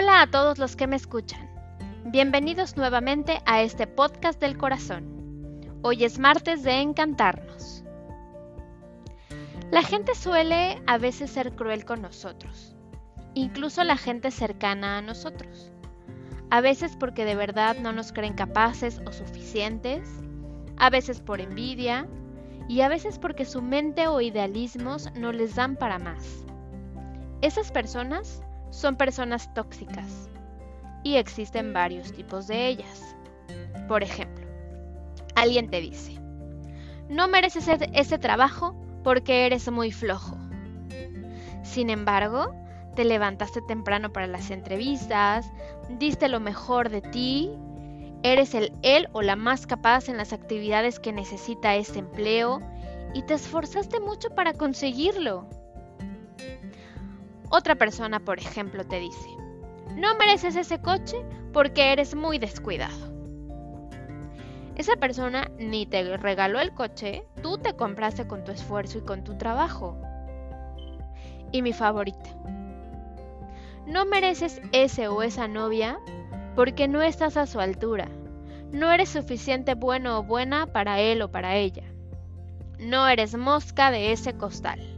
Hola 0.00 0.22
a 0.22 0.30
todos 0.30 0.58
los 0.58 0.76
que 0.76 0.86
me 0.86 0.94
escuchan. 0.94 1.50
Bienvenidos 2.04 2.76
nuevamente 2.76 3.40
a 3.46 3.62
este 3.62 3.88
podcast 3.88 4.40
del 4.40 4.56
corazón. 4.56 5.60
Hoy 5.82 6.04
es 6.04 6.20
martes 6.20 6.62
de 6.62 6.80
encantarnos. 6.80 7.82
La 9.72 9.82
gente 9.82 10.14
suele 10.14 10.80
a 10.86 10.98
veces 10.98 11.32
ser 11.32 11.56
cruel 11.56 11.84
con 11.84 12.00
nosotros, 12.00 12.76
incluso 13.34 13.82
la 13.82 13.96
gente 13.96 14.30
cercana 14.30 14.98
a 14.98 15.02
nosotros. 15.02 15.72
A 16.48 16.60
veces 16.60 16.94
porque 16.96 17.24
de 17.24 17.34
verdad 17.34 17.76
no 17.80 17.92
nos 17.92 18.12
creen 18.12 18.34
capaces 18.34 19.02
o 19.04 19.10
suficientes, 19.10 20.08
a 20.76 20.90
veces 20.90 21.20
por 21.20 21.40
envidia 21.40 22.06
y 22.68 22.82
a 22.82 22.88
veces 22.88 23.18
porque 23.18 23.44
su 23.44 23.62
mente 23.62 24.06
o 24.06 24.20
idealismos 24.20 25.12
no 25.16 25.32
les 25.32 25.56
dan 25.56 25.74
para 25.74 25.98
más. 25.98 26.44
Esas 27.40 27.72
personas 27.72 28.44
son 28.70 28.96
personas 28.96 29.52
tóxicas 29.54 30.28
y 31.02 31.16
existen 31.16 31.72
varios 31.72 32.12
tipos 32.12 32.46
de 32.46 32.66
ellas. 32.66 33.16
Por 33.88 34.02
ejemplo, 34.02 34.46
alguien 35.34 35.70
te 35.70 35.80
dice, 35.80 36.18
no 37.08 37.28
mereces 37.28 37.68
ese 37.92 38.18
trabajo 38.18 38.74
porque 39.02 39.46
eres 39.46 39.70
muy 39.70 39.92
flojo. 39.92 40.36
Sin 41.62 41.90
embargo, 41.90 42.54
te 42.94 43.04
levantaste 43.04 43.62
temprano 43.62 44.12
para 44.12 44.26
las 44.26 44.50
entrevistas, 44.50 45.46
diste 45.98 46.28
lo 46.28 46.40
mejor 46.40 46.88
de 46.88 47.00
ti, 47.00 47.50
eres 48.22 48.54
el 48.54 48.72
él 48.82 49.08
o 49.12 49.22
la 49.22 49.36
más 49.36 49.66
capaz 49.66 50.08
en 50.08 50.16
las 50.16 50.32
actividades 50.32 50.98
que 50.98 51.12
necesita 51.12 51.76
ese 51.76 52.00
empleo 52.00 52.60
y 53.14 53.22
te 53.22 53.34
esforzaste 53.34 54.00
mucho 54.00 54.30
para 54.30 54.52
conseguirlo. 54.52 55.48
Otra 57.50 57.76
persona, 57.76 58.20
por 58.20 58.38
ejemplo, 58.38 58.84
te 58.86 58.98
dice, 58.98 59.30
no 59.94 60.14
mereces 60.16 60.54
ese 60.54 60.80
coche 60.80 61.16
porque 61.52 61.92
eres 61.92 62.14
muy 62.14 62.38
descuidado. 62.38 63.08
Esa 64.76 64.96
persona 64.96 65.50
ni 65.58 65.86
te 65.86 66.16
regaló 66.16 66.60
el 66.60 66.72
coche, 66.72 67.24
tú 67.42 67.58
te 67.58 67.74
compraste 67.74 68.28
con 68.28 68.44
tu 68.44 68.52
esfuerzo 68.52 68.98
y 68.98 69.00
con 69.00 69.24
tu 69.24 69.36
trabajo. 69.36 70.00
Y 71.50 71.62
mi 71.62 71.72
favorita. 71.72 72.30
No 73.86 74.04
mereces 74.04 74.60
ese 74.72 75.08
o 75.08 75.22
esa 75.22 75.48
novia 75.48 75.98
porque 76.54 76.86
no 76.86 77.02
estás 77.02 77.36
a 77.36 77.46
su 77.46 77.58
altura. 77.58 78.08
No 78.70 78.90
eres 78.90 79.08
suficiente 79.08 79.74
bueno 79.74 80.18
o 80.18 80.22
buena 80.22 80.66
para 80.66 81.00
él 81.00 81.22
o 81.22 81.30
para 81.30 81.56
ella. 81.56 81.84
No 82.78 83.08
eres 83.08 83.34
mosca 83.36 83.90
de 83.90 84.12
ese 84.12 84.34
costal. 84.36 84.97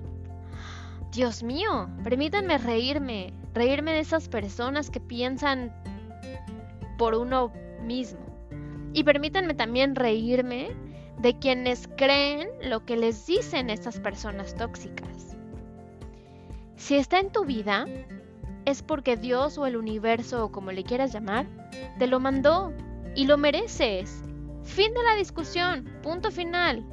Dios 1.12 1.42
mío, 1.42 1.88
permítanme 2.04 2.56
reírme, 2.58 3.32
reírme 3.52 3.92
de 3.92 4.00
esas 4.00 4.28
personas 4.28 4.90
que 4.90 5.00
piensan 5.00 5.74
por 6.98 7.14
uno 7.14 7.52
mismo. 7.84 8.20
Y 8.92 9.02
permítanme 9.02 9.54
también 9.54 9.96
reírme 9.96 10.70
de 11.18 11.38
quienes 11.38 11.88
creen 11.96 12.48
lo 12.62 12.84
que 12.84 12.96
les 12.96 13.26
dicen 13.26 13.70
estas 13.70 13.98
personas 13.98 14.54
tóxicas. 14.54 15.36
Si 16.76 16.94
está 16.94 17.18
en 17.18 17.30
tu 17.30 17.44
vida, 17.44 17.86
es 18.64 18.82
porque 18.82 19.16
Dios 19.16 19.58
o 19.58 19.66
el 19.66 19.76
universo 19.76 20.44
o 20.44 20.52
como 20.52 20.72
le 20.72 20.84
quieras 20.84 21.12
llamar, 21.12 21.46
te 21.98 22.06
lo 22.06 22.20
mandó 22.20 22.72
y 23.16 23.26
lo 23.26 23.36
mereces. 23.36 24.22
Fin 24.62 24.94
de 24.94 25.02
la 25.02 25.16
discusión, 25.16 25.90
punto 26.02 26.30
final. 26.30 26.84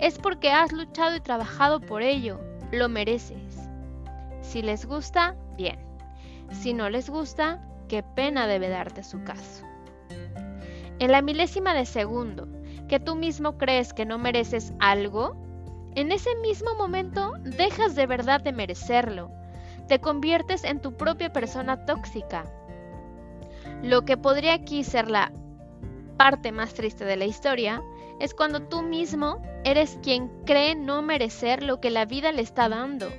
Es 0.00 0.18
porque 0.18 0.50
has 0.50 0.72
luchado 0.72 1.16
y 1.16 1.20
trabajado 1.20 1.80
por 1.80 2.02
ello, 2.02 2.40
lo 2.72 2.88
mereces. 2.88 3.45
Si 4.56 4.62
les 4.62 4.86
gusta, 4.86 5.36
bien. 5.58 5.78
Si 6.50 6.72
no 6.72 6.88
les 6.88 7.10
gusta, 7.10 7.60
qué 7.88 8.02
pena 8.02 8.46
debe 8.46 8.70
darte 8.70 9.04
su 9.04 9.22
caso. 9.22 9.66
En 10.98 11.12
la 11.12 11.20
milésima 11.20 11.74
de 11.74 11.84
segundo 11.84 12.48
que 12.88 12.98
tú 12.98 13.16
mismo 13.16 13.58
crees 13.58 13.92
que 13.92 14.06
no 14.06 14.16
mereces 14.16 14.72
algo, 14.78 15.36
en 15.94 16.10
ese 16.10 16.34
mismo 16.36 16.74
momento 16.74 17.34
dejas 17.42 17.94
de 17.96 18.06
verdad 18.06 18.40
de 18.40 18.52
merecerlo. 18.52 19.30
Te 19.88 20.00
conviertes 20.00 20.64
en 20.64 20.80
tu 20.80 20.96
propia 20.96 21.34
persona 21.34 21.84
tóxica. 21.84 22.50
Lo 23.82 24.06
que 24.06 24.16
podría 24.16 24.54
aquí 24.54 24.84
ser 24.84 25.10
la 25.10 25.32
parte 26.16 26.50
más 26.50 26.72
triste 26.72 27.04
de 27.04 27.16
la 27.16 27.26
historia 27.26 27.82
es 28.20 28.32
cuando 28.32 28.62
tú 28.62 28.80
mismo 28.80 29.42
eres 29.64 29.98
quien 30.02 30.30
cree 30.46 30.74
no 30.74 31.02
merecer 31.02 31.62
lo 31.62 31.78
que 31.78 31.90
la 31.90 32.06
vida 32.06 32.32
le 32.32 32.40
está 32.40 32.70
dando. 32.70 33.10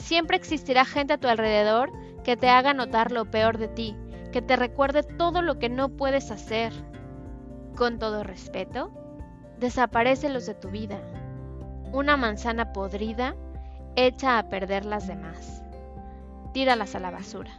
Siempre 0.00 0.36
existirá 0.36 0.84
gente 0.84 1.12
a 1.12 1.18
tu 1.18 1.28
alrededor 1.28 1.92
que 2.24 2.36
te 2.36 2.48
haga 2.48 2.74
notar 2.74 3.12
lo 3.12 3.30
peor 3.30 3.58
de 3.58 3.68
ti, 3.68 3.96
que 4.32 4.42
te 4.42 4.56
recuerde 4.56 5.02
todo 5.02 5.42
lo 5.42 5.58
que 5.58 5.68
no 5.68 5.90
puedes 5.90 6.30
hacer. 6.30 6.72
Con 7.76 7.98
todo 7.98 8.24
respeto, 8.24 8.90
desaparece 9.58 10.28
los 10.28 10.46
de 10.46 10.54
tu 10.54 10.70
vida. 10.70 10.98
Una 11.92 12.16
manzana 12.16 12.72
podrida 12.72 13.36
echa 13.94 14.38
a 14.38 14.48
perder 14.48 14.84
las 14.84 15.06
demás. 15.06 15.62
Tíralas 16.52 16.94
a 16.94 17.00
la 17.00 17.10
basura. 17.10 17.52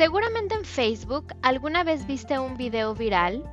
Seguramente 0.00 0.54
en 0.54 0.64
Facebook 0.64 1.34
alguna 1.42 1.84
vez 1.84 2.06
viste 2.06 2.38
un 2.38 2.56
video 2.56 2.94
viral 2.94 3.44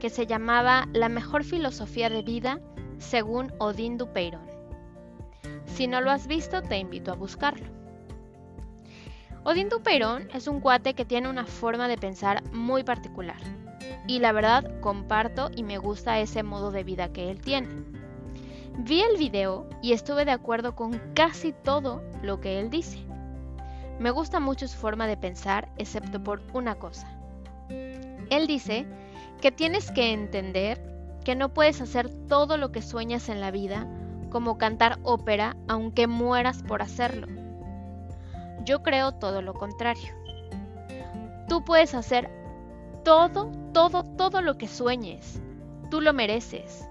que 0.00 0.10
se 0.10 0.26
llamaba 0.26 0.88
La 0.92 1.08
mejor 1.08 1.44
filosofía 1.44 2.10
de 2.10 2.22
vida 2.22 2.58
según 2.98 3.52
Odín 3.60 3.96
Dupeirón. 3.96 4.44
Si 5.66 5.86
no 5.86 6.00
lo 6.00 6.10
has 6.10 6.26
visto, 6.26 6.62
te 6.62 6.78
invito 6.78 7.12
a 7.12 7.14
buscarlo. 7.14 7.68
Odín 9.44 9.68
Dupeirón 9.68 10.28
es 10.34 10.48
un 10.48 10.58
cuate 10.58 10.94
que 10.94 11.04
tiene 11.04 11.28
una 11.28 11.46
forma 11.46 11.86
de 11.86 11.96
pensar 11.96 12.42
muy 12.50 12.82
particular. 12.82 13.38
Y 14.08 14.18
la 14.18 14.32
verdad, 14.32 14.80
comparto 14.80 15.52
y 15.54 15.62
me 15.62 15.78
gusta 15.78 16.18
ese 16.18 16.42
modo 16.42 16.72
de 16.72 16.82
vida 16.82 17.12
que 17.12 17.30
él 17.30 17.40
tiene. 17.40 17.68
Vi 18.78 19.00
el 19.00 19.16
video 19.16 19.68
y 19.80 19.92
estuve 19.92 20.24
de 20.24 20.32
acuerdo 20.32 20.74
con 20.74 21.00
casi 21.14 21.52
todo 21.52 22.02
lo 22.20 22.40
que 22.40 22.58
él 22.58 22.68
dice. 22.68 22.98
Me 23.98 24.10
gusta 24.10 24.40
mucho 24.40 24.66
su 24.68 24.76
forma 24.76 25.06
de 25.06 25.16
pensar, 25.16 25.68
excepto 25.76 26.22
por 26.22 26.42
una 26.52 26.74
cosa. 26.74 27.08
Él 28.30 28.46
dice 28.46 28.86
que 29.40 29.52
tienes 29.52 29.90
que 29.90 30.12
entender 30.12 30.80
que 31.24 31.34
no 31.34 31.52
puedes 31.54 31.80
hacer 31.80 32.10
todo 32.28 32.56
lo 32.56 32.72
que 32.72 32.82
sueñas 32.82 33.28
en 33.28 33.40
la 33.40 33.50
vida, 33.50 33.86
como 34.30 34.58
cantar 34.58 34.98
ópera, 35.02 35.56
aunque 35.68 36.06
mueras 36.06 36.62
por 36.62 36.82
hacerlo. 36.82 37.28
Yo 38.64 38.82
creo 38.82 39.12
todo 39.12 39.42
lo 39.42 39.54
contrario. 39.54 40.12
Tú 41.48 41.64
puedes 41.64 41.94
hacer 41.94 42.30
todo, 43.04 43.52
todo, 43.72 44.02
todo 44.02 44.42
lo 44.42 44.58
que 44.58 44.66
sueñes. 44.66 45.40
Tú 45.90 46.00
lo 46.00 46.12
mereces. 46.12 46.88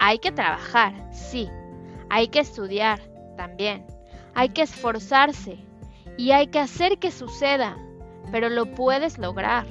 Hay 0.00 0.18
que 0.18 0.32
trabajar, 0.32 0.94
sí. 1.12 1.48
Hay 2.10 2.28
que 2.28 2.40
estudiar, 2.40 3.00
también. 3.36 3.86
Hay 4.34 4.48
que 4.48 4.62
esforzarse, 4.62 5.58
y 6.18 6.32
hay 6.32 6.48
que 6.48 6.58
hacer 6.58 6.98
que 6.98 7.12
suceda, 7.12 7.78
pero 8.32 8.50
lo 8.50 8.66
puedes 8.74 9.18
lograr. 9.18 9.66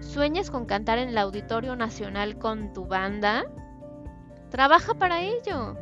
¿Sueñas 0.00 0.50
con 0.50 0.66
cantar 0.66 0.98
en 0.98 1.10
el 1.10 1.16
Auditorio 1.16 1.76
Nacional 1.76 2.36
con 2.38 2.72
tu 2.72 2.86
banda? 2.86 3.44
Trabaja 4.50 4.94
para 4.94 5.22
ello. 5.22 5.76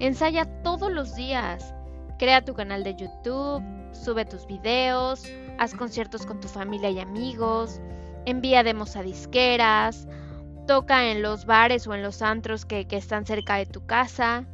Ensaya 0.00 0.44
todos 0.62 0.92
los 0.92 1.14
días. 1.14 1.72
Crea 2.18 2.44
tu 2.44 2.52
canal 2.52 2.82
de 2.82 2.96
YouTube, 2.96 3.62
sube 3.92 4.24
tus 4.24 4.46
videos, 4.46 5.24
haz 5.58 5.72
conciertos 5.72 6.26
con 6.26 6.40
tu 6.40 6.48
familia 6.48 6.90
y 6.90 6.98
amigos, 6.98 7.80
envía 8.26 8.64
demos 8.64 8.96
a 8.96 9.02
disqueras, 9.02 10.08
toca 10.66 11.12
en 11.12 11.22
los 11.22 11.46
bares 11.46 11.86
o 11.86 11.94
en 11.94 12.02
los 12.02 12.22
antros 12.22 12.64
que, 12.66 12.86
que 12.86 12.96
están 12.96 13.24
cerca 13.24 13.54
de 13.54 13.66
tu 13.66 13.86
casa. 13.86 14.44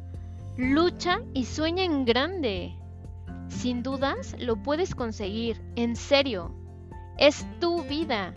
Lucha 0.57 1.21
y 1.33 1.45
sueña 1.45 1.83
en 1.83 2.05
grande. 2.05 2.77
Sin 3.49 3.83
dudas 3.83 4.35
lo 4.39 4.55
puedes 4.57 4.95
conseguir, 4.95 5.61
en 5.75 5.95
serio. 5.95 6.51
Es 7.17 7.45
tu 7.59 7.83
vida. 7.83 8.33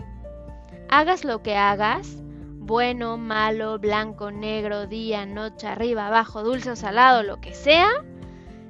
Hagas 0.88 1.24
lo 1.24 1.42
que 1.42 1.56
hagas, 1.56 2.16
bueno, 2.58 3.16
malo, 3.16 3.78
blanco, 3.78 4.30
negro, 4.30 4.86
día, 4.86 5.26
noche, 5.26 5.66
arriba, 5.66 6.06
abajo, 6.06 6.42
dulce 6.42 6.70
o 6.70 6.76
salado, 6.76 7.22
lo 7.22 7.40
que 7.40 7.54
sea, 7.54 7.88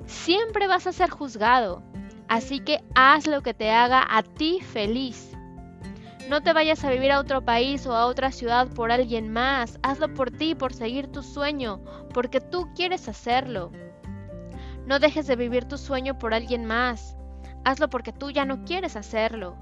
siempre 0.07 0.67
vas 0.67 0.87
a 0.87 0.93
ser 0.93 1.11
juzgado. 1.11 1.83
Así 2.29 2.61
que 2.61 2.83
haz 2.95 3.27
lo 3.27 3.43
que 3.43 3.55
te 3.55 3.71
haga 3.71 4.07
a 4.09 4.23
ti 4.23 4.61
feliz. 4.61 5.37
No 6.29 6.43
te 6.43 6.53
vayas 6.53 6.85
a 6.85 6.91
vivir 6.91 7.11
a 7.11 7.19
otro 7.19 7.45
país 7.45 7.87
o 7.87 7.93
a 7.93 8.07
otra 8.07 8.31
ciudad 8.31 8.69
por 8.69 8.93
alguien 8.93 9.33
más. 9.33 9.81
Hazlo 9.83 10.15
por 10.15 10.31
ti, 10.31 10.55
por 10.55 10.73
seguir 10.73 11.09
tu 11.09 11.25
sueño, 11.25 11.83
porque 12.15 12.41
tú 12.41 12.69
quieres 12.77 13.09
hacerlo. 13.09 13.73
No 14.91 14.99
dejes 14.99 15.29
de 15.29 15.37
vivir 15.37 15.67
tu 15.67 15.79
sueño 15.79 16.19
por 16.19 16.35
alguien 16.35 16.65
más. 16.65 17.17
Hazlo 17.65 17.89
porque 17.89 18.13
tú 18.13 18.33
ya 18.33 18.45
no 18.45 18.65
quieres 18.65 18.97
hacerlo. 18.97 19.57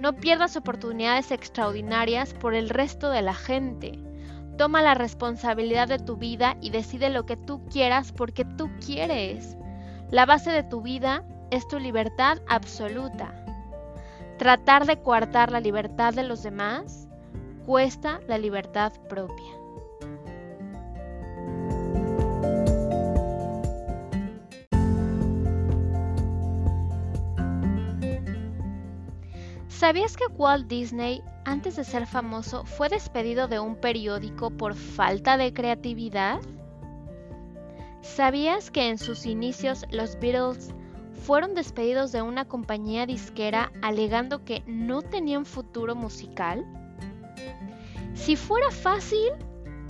No 0.00 0.16
pierdas 0.16 0.56
oportunidades 0.56 1.30
extraordinarias 1.30 2.34
por 2.34 2.54
el 2.54 2.68
resto 2.68 3.10
de 3.10 3.22
la 3.22 3.34
gente. 3.34 3.96
Toma 4.58 4.82
la 4.82 4.94
responsabilidad 4.94 5.86
de 5.86 6.00
tu 6.00 6.16
vida 6.16 6.56
y 6.60 6.70
decide 6.70 7.10
lo 7.10 7.26
que 7.26 7.36
tú 7.36 7.64
quieras 7.66 8.10
porque 8.10 8.44
tú 8.44 8.68
quieres. 8.84 9.56
La 10.10 10.26
base 10.26 10.50
de 10.50 10.64
tu 10.64 10.82
vida 10.82 11.22
es 11.52 11.68
tu 11.68 11.78
libertad 11.78 12.38
absoluta. 12.48 13.32
Tratar 14.36 14.84
de 14.84 15.00
coartar 15.00 15.52
la 15.52 15.60
libertad 15.60 16.12
de 16.12 16.24
los 16.24 16.42
demás 16.42 17.06
cuesta 17.66 18.18
la 18.26 18.36
libertad 18.36 18.92
propia. 19.08 19.59
¿Sabías 29.80 30.14
que 30.14 30.26
Walt 30.26 30.66
Disney, 30.66 31.22
antes 31.46 31.76
de 31.76 31.84
ser 31.84 32.06
famoso, 32.06 32.66
fue 32.66 32.90
despedido 32.90 33.48
de 33.48 33.60
un 33.60 33.76
periódico 33.76 34.50
por 34.50 34.74
falta 34.74 35.38
de 35.38 35.54
creatividad? 35.54 36.42
¿Sabías 38.02 38.70
que 38.70 38.90
en 38.90 38.98
sus 38.98 39.24
inicios 39.24 39.86
los 39.90 40.20
Beatles 40.20 40.74
fueron 41.24 41.54
despedidos 41.54 42.12
de 42.12 42.20
una 42.20 42.44
compañía 42.44 43.06
disquera 43.06 43.72
alegando 43.80 44.44
que 44.44 44.62
no 44.66 45.00
tenían 45.00 45.46
futuro 45.46 45.94
musical? 45.94 46.62
Si 48.12 48.36
fuera 48.36 48.70
fácil, 48.70 49.32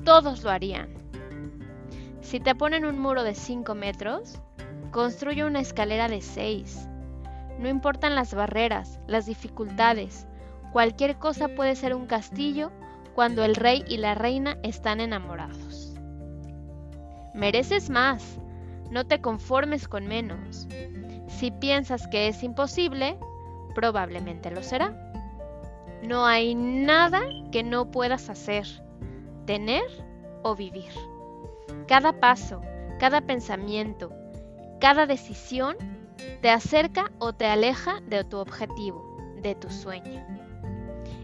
todos 0.05 0.45
lo 0.45 0.51
harían. 0.51 0.89
Si 2.21 2.39
te 2.39 2.55
ponen 2.55 2.85
un 2.85 2.97
muro 2.97 3.25
de 3.25 3.35
5 3.35 3.75
metros, 3.75 4.39
construye 4.93 5.45
una 5.45 5.59
escalera 5.59 6.07
de 6.07 6.21
6. 6.21 6.90
No 7.61 7.69
importan 7.69 8.15
las 8.15 8.33
barreras, 8.33 8.99
las 9.07 9.27
dificultades. 9.27 10.27
Cualquier 10.73 11.19
cosa 11.19 11.49
puede 11.49 11.77
ser 11.77 11.95
un 11.95 12.07
castillo 12.07 12.73
cuando 13.15 13.45
el 13.45 13.55
rey 13.55 13.85
y 13.87 13.99
la 13.99 14.15
reina 14.15 14.57
están 14.63 14.99
enamorados. 14.99 15.95
Mereces 17.35 17.91
más. 17.91 18.39
No 18.91 19.07
te 19.07 19.21
conformes 19.21 19.89
con 19.89 20.07
menos. 20.07 20.67
Si 21.29 21.51
piensas 21.51 22.09
que 22.09 22.29
es 22.29 22.43
imposible, 22.43 23.19
probablemente 23.75 24.51
lo 24.51 24.63
será. 24.63 25.13
No 26.03 26.25
hay 26.25 26.55
nada 26.55 27.21
que 27.53 27.63
no 27.63 27.91
puedas 27.91 28.31
hacer, 28.31 28.67
tener 29.45 29.85
o 30.43 30.57
vivir. 30.57 30.93
Cada 31.87 32.21
paso, 32.21 32.63
cada 32.99 33.21
pensamiento, 33.21 34.15
cada 34.81 35.05
decisión 35.05 35.77
te 36.41 36.51
acerca 36.51 37.11
o 37.19 37.33
te 37.33 37.47
aleja 37.47 38.01
de 38.07 38.25
tu 38.25 38.39
objetivo, 38.39 39.17
de 39.43 39.55
tu 39.55 39.71
sueño. 39.71 40.25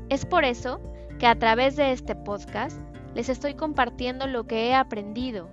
Es 0.08 0.26
por 0.26 0.44
eso 0.44 0.81
que 1.19 1.26
a 1.26 1.38
través 1.38 1.76
de 1.76 1.93
este 1.93 2.14
podcast 2.14 2.78
les 3.14 3.28
estoy 3.28 3.54
compartiendo 3.54 4.26
lo 4.26 4.46
que 4.46 4.69
he 4.69 4.75
aprendido, 4.75 5.48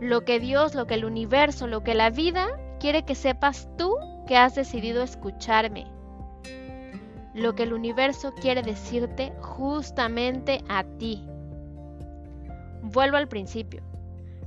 lo 0.00 0.24
que 0.24 0.40
Dios, 0.40 0.74
lo 0.74 0.86
que 0.86 0.94
el 0.94 1.04
universo, 1.04 1.66
lo 1.66 1.82
que 1.82 1.94
la 1.94 2.10
vida 2.10 2.48
quiere 2.80 3.04
que 3.04 3.14
sepas 3.14 3.68
tú 3.76 3.94
que 4.26 4.36
has 4.36 4.54
decidido 4.54 5.02
escucharme. 5.02 5.86
Lo 7.32 7.54
que 7.54 7.62
el 7.62 7.72
universo 7.72 8.34
quiere 8.34 8.62
decirte 8.62 9.32
justamente 9.40 10.64
a 10.68 10.82
ti. 10.98 11.24
Vuelvo 12.82 13.16
al 13.16 13.28
principio. 13.28 13.82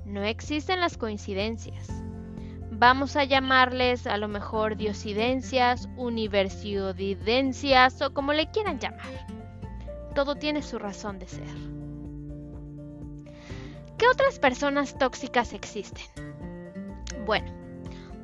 No 0.06 0.22
existen 0.24 0.82
las 0.82 0.98
coincidencias 0.98 2.04
vamos 2.80 3.16
a 3.16 3.24
llamarles 3.24 4.08
a 4.08 4.18
lo 4.18 4.28
mejor 4.28 4.76
diosidencias, 4.76 5.88
universidencias 5.96 8.02
o 8.02 8.14
como 8.14 8.34
le 8.34 8.50
quieran 8.52 8.80
llamar. 8.80 9.28
Todo 10.16 10.36
tiene 10.36 10.62
su 10.62 10.80
razón 10.80 11.20
de 11.20 11.28
ser. 11.28 11.48
¿Qué 13.98 14.08
otras 14.08 14.40
personas 14.40 14.98
tóxicas 14.98 15.54
existen? 15.54 16.06
Bueno, 17.26 17.52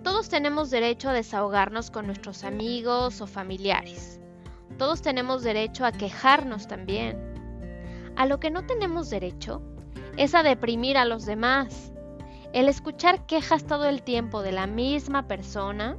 todos 0.03 0.29
tenemos 0.29 0.69
derecho 0.69 1.09
a 1.09 1.13
desahogarnos 1.13 1.91
con 1.91 2.05
nuestros 2.05 2.43
amigos 2.43 3.21
o 3.21 3.27
familiares. 3.27 4.19
Todos 4.77 5.01
tenemos 5.01 5.43
derecho 5.43 5.85
a 5.85 5.91
quejarnos 5.91 6.67
también. 6.67 7.17
A 8.15 8.25
lo 8.25 8.39
que 8.39 8.51
no 8.51 8.65
tenemos 8.65 9.09
derecho 9.09 9.61
es 10.17 10.35
a 10.35 10.43
deprimir 10.43 10.97
a 10.97 11.05
los 11.05 11.25
demás 11.25 11.93
el 12.53 12.67
escuchar 12.67 13.25
quejas 13.25 13.65
todo 13.65 13.85
el 13.85 14.01
tiempo 14.01 14.41
de 14.41 14.51
la 14.51 14.67
misma 14.67 15.27
persona, 15.27 15.97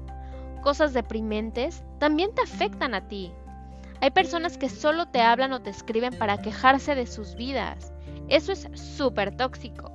cosas 0.62 0.92
deprimentes, 0.92 1.84
también 1.98 2.34
te 2.34 2.42
afectan 2.42 2.94
a 2.94 3.06
ti. 3.08 3.32
Hay 4.00 4.10
personas 4.10 4.58
que 4.58 4.68
solo 4.68 5.06
te 5.06 5.20
hablan 5.20 5.52
o 5.52 5.60
te 5.60 5.70
escriben 5.70 6.18
para 6.18 6.38
quejarse 6.38 6.94
de 6.94 7.06
sus 7.06 7.34
vidas. 7.34 7.92
Eso 8.28 8.52
es 8.52 8.68
súper 8.74 9.36
tóxico. 9.36 9.92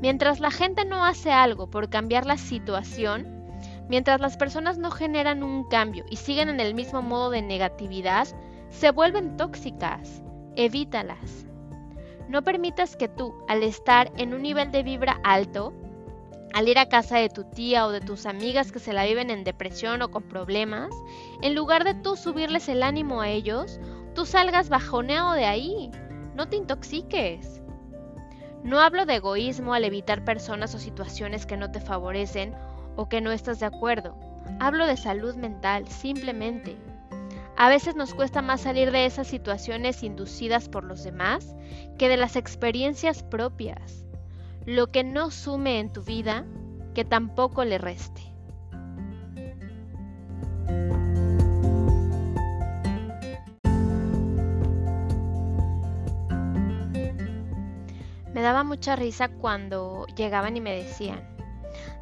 Mientras 0.00 0.40
la 0.40 0.50
gente 0.50 0.84
no 0.84 1.04
hace 1.04 1.32
algo 1.32 1.70
por 1.70 1.88
cambiar 1.88 2.26
la 2.26 2.36
situación, 2.36 3.26
mientras 3.88 4.20
las 4.20 4.36
personas 4.36 4.78
no 4.78 4.90
generan 4.90 5.42
un 5.42 5.68
cambio 5.68 6.04
y 6.10 6.16
siguen 6.16 6.48
en 6.48 6.60
el 6.60 6.74
mismo 6.74 7.02
modo 7.02 7.30
de 7.30 7.42
negatividad, 7.42 8.28
se 8.70 8.90
vuelven 8.90 9.36
tóxicas. 9.36 10.22
Evítalas. 10.54 11.47
No 12.28 12.42
permitas 12.42 12.94
que 12.94 13.08
tú, 13.08 13.34
al 13.48 13.62
estar 13.62 14.12
en 14.16 14.34
un 14.34 14.42
nivel 14.42 14.70
de 14.70 14.82
vibra 14.82 15.18
alto, 15.24 15.72
al 16.52 16.68
ir 16.68 16.78
a 16.78 16.88
casa 16.88 17.18
de 17.18 17.28
tu 17.28 17.44
tía 17.44 17.86
o 17.86 17.90
de 17.90 18.00
tus 18.00 18.26
amigas 18.26 18.70
que 18.70 18.78
se 18.78 18.92
la 18.92 19.04
viven 19.04 19.30
en 19.30 19.44
depresión 19.44 20.02
o 20.02 20.10
con 20.10 20.24
problemas, 20.24 20.90
en 21.42 21.54
lugar 21.54 21.84
de 21.84 21.94
tú 21.94 22.16
subirles 22.16 22.68
el 22.68 22.82
ánimo 22.82 23.20
a 23.20 23.28
ellos, 23.28 23.80
tú 24.14 24.26
salgas 24.26 24.68
bajoneado 24.68 25.32
de 25.32 25.46
ahí. 25.46 25.90
No 26.34 26.48
te 26.48 26.56
intoxiques. 26.56 27.62
No 28.62 28.80
hablo 28.80 29.06
de 29.06 29.16
egoísmo 29.16 29.72
al 29.72 29.84
evitar 29.84 30.24
personas 30.24 30.74
o 30.74 30.78
situaciones 30.78 31.46
que 31.46 31.56
no 31.56 31.70
te 31.70 31.80
favorecen 31.80 32.54
o 32.96 33.08
que 33.08 33.20
no 33.20 33.30
estás 33.30 33.60
de 33.60 33.66
acuerdo. 33.66 34.16
Hablo 34.60 34.86
de 34.86 34.96
salud 34.96 35.34
mental, 35.36 35.88
simplemente. 35.88 36.76
A 37.60 37.68
veces 37.68 37.96
nos 37.96 38.14
cuesta 38.14 38.40
más 38.40 38.60
salir 38.60 38.92
de 38.92 39.04
esas 39.04 39.26
situaciones 39.26 40.04
inducidas 40.04 40.68
por 40.68 40.84
los 40.84 41.02
demás 41.02 41.56
que 41.98 42.08
de 42.08 42.16
las 42.16 42.36
experiencias 42.36 43.24
propias. 43.24 44.06
Lo 44.64 44.92
que 44.92 45.02
no 45.02 45.32
sume 45.32 45.80
en 45.80 45.92
tu 45.92 46.04
vida, 46.04 46.46
que 46.94 47.04
tampoco 47.04 47.64
le 47.64 47.78
reste. 47.78 48.22
Me 58.32 58.40
daba 58.40 58.62
mucha 58.62 58.94
risa 58.94 59.30
cuando 59.30 60.06
llegaban 60.14 60.56
y 60.56 60.60
me 60.60 60.76
decían, 60.76 61.28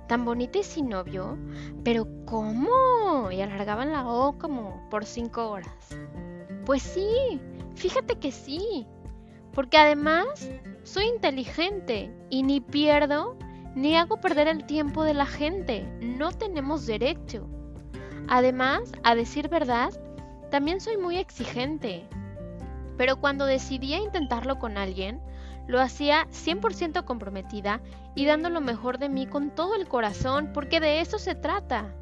tan 0.07 0.27
bonita 0.27 0.59
y 0.59 0.65
sin 0.65 0.91
novio, 0.91 1.39
pero 1.83 2.07
¿cómo? 2.27 3.31
Y 3.31 3.41
alargaban 3.41 3.93
la 3.93 4.07
O 4.07 4.37
como 4.39 4.87
por 4.91 5.07
cinco 5.07 5.51
horas. 5.51 5.97
Pues 6.67 6.83
sí, 6.83 7.41
fíjate 7.75 8.17
que 8.17 8.33
sí, 8.33 8.87
porque 9.53 9.79
además 9.79 10.51
soy 10.83 11.07
inteligente 11.07 12.15
y 12.29 12.43
ni 12.43 12.61
pierdo 12.61 13.39
ni 13.75 13.97
hago 13.97 14.21
perder 14.21 14.49
el 14.49 14.65
tiempo 14.67 15.05
de 15.05 15.15
la 15.15 15.27
gente. 15.27 15.87
No 16.01 16.33
tenemos 16.33 16.87
derecho. 16.87 17.47
Además, 18.29 18.93
a 19.05 19.15
decir 19.15 19.49
verdad, 19.49 19.91
también 20.51 20.81
soy 20.81 20.97
muy 20.97 21.19
exigente. 21.19 22.09
Pero 22.97 23.21
cuando 23.21 23.47
decidía 23.47 23.99
intentarlo 23.99 24.59
con 24.59 24.79
alguien, 24.79 25.21
lo 25.67 25.81
hacía 25.81 26.27
100% 26.31 27.05
comprometida 27.05 27.81
y 28.15 28.25
dando 28.25 28.49
lo 28.51 28.61
mejor 28.61 28.99
de 28.99 29.09
mí 29.09 29.27
con 29.27 29.51
todo 29.51 29.75
el 29.75 29.87
corazón, 29.87 30.51
porque 30.55 30.81
de 30.81 31.01
eso 31.01 31.19
se 31.19 31.35
trata. 31.35 31.93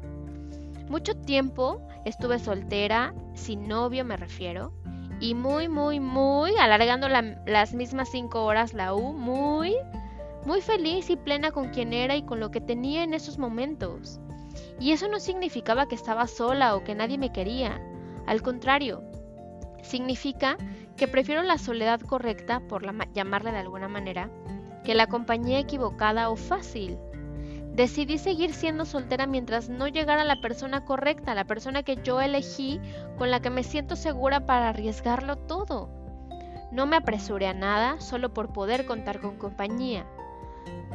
Mucho 0.89 1.15
tiempo 1.15 1.81
estuve 2.05 2.39
soltera, 2.39 3.13
sin 3.33 3.67
novio 3.67 4.05
me 4.05 4.17
refiero, 4.17 4.71
y 5.19 5.33
muy, 5.33 5.67
muy, 5.67 5.99
muy, 5.99 6.55
alargando 6.57 7.07
las 7.09 7.73
mismas 7.73 8.09
cinco 8.11 8.45
horas 8.45 8.73
la 8.73 8.93
U, 8.93 9.13
muy, 9.13 9.75
muy 10.45 10.61
feliz 10.61 11.09
y 11.09 11.15
plena 11.15 11.51
con 11.51 11.69
quien 11.69 11.93
era 11.93 12.15
y 12.15 12.23
con 12.23 12.39
lo 12.39 12.51
que 12.51 12.61
tenía 12.61 13.03
en 13.03 13.13
esos 13.13 13.37
momentos. 13.37 14.19
Y 14.79 14.91
eso 14.91 15.07
no 15.07 15.19
significaba 15.19 15.87
que 15.87 15.95
estaba 15.95 16.27
sola 16.27 16.75
o 16.75 16.83
que 16.83 16.95
nadie 16.95 17.17
me 17.17 17.31
quería. 17.31 17.81
Al 18.27 18.41
contrario, 18.41 19.03
significa 19.81 20.57
que 20.97 21.07
prefiero 21.07 21.43
la 21.43 21.57
soledad 21.57 21.99
correcta, 22.01 22.61
por 22.67 22.83
llamarla 23.13 23.51
de 23.51 23.59
alguna 23.59 23.87
manera, 23.87 24.29
que 24.83 24.95
la 24.95 25.07
compañía 25.07 25.59
equivocada 25.59 26.29
o 26.29 26.35
fácil. 26.35 26.97
Decidí 27.75 28.17
seguir 28.17 28.53
siendo 28.53 28.85
soltera 28.85 29.27
mientras 29.27 29.67
no 29.67 29.89
llegara 29.89 30.23
la 30.23 30.39
persona 30.39 30.85
correcta, 30.85 31.35
la 31.35 31.43
persona 31.43 31.83
que 31.83 31.97
yo 32.01 32.21
elegí, 32.21 32.79
con 33.17 33.29
la 33.29 33.41
que 33.41 33.49
me 33.49 33.63
siento 33.63 33.97
segura 33.97 34.45
para 34.45 34.69
arriesgarlo 34.69 35.35
todo. 35.35 35.89
No 36.71 36.85
me 36.85 36.95
apresuré 36.95 37.47
a 37.47 37.53
nada 37.53 37.99
solo 37.99 38.33
por 38.33 38.53
poder 38.53 38.85
contar 38.85 39.19
con 39.19 39.35
compañía. 39.37 40.05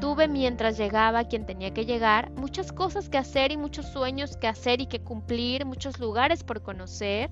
Tuve 0.00 0.26
mientras 0.26 0.78
llegaba 0.78 1.24
quien 1.24 1.44
tenía 1.44 1.74
que 1.74 1.84
llegar, 1.84 2.30
muchas 2.30 2.72
cosas 2.72 3.10
que 3.10 3.18
hacer 3.18 3.52
y 3.52 3.58
muchos 3.58 3.84
sueños 3.84 4.38
que 4.38 4.48
hacer 4.48 4.80
y 4.80 4.86
que 4.86 5.00
cumplir, 5.00 5.66
muchos 5.66 6.00
lugares 6.00 6.44
por 6.44 6.62
conocer. 6.62 7.30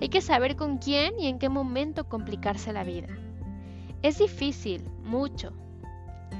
Hay 0.00 0.08
que 0.08 0.22
saber 0.22 0.56
con 0.56 0.78
quién 0.78 1.20
y 1.20 1.26
en 1.26 1.38
qué 1.38 1.50
momento 1.50 2.08
complicarse 2.08 2.72
la 2.72 2.82
vida. 2.82 3.08
Es 4.00 4.16
difícil, 4.16 4.88
mucho. 5.02 5.52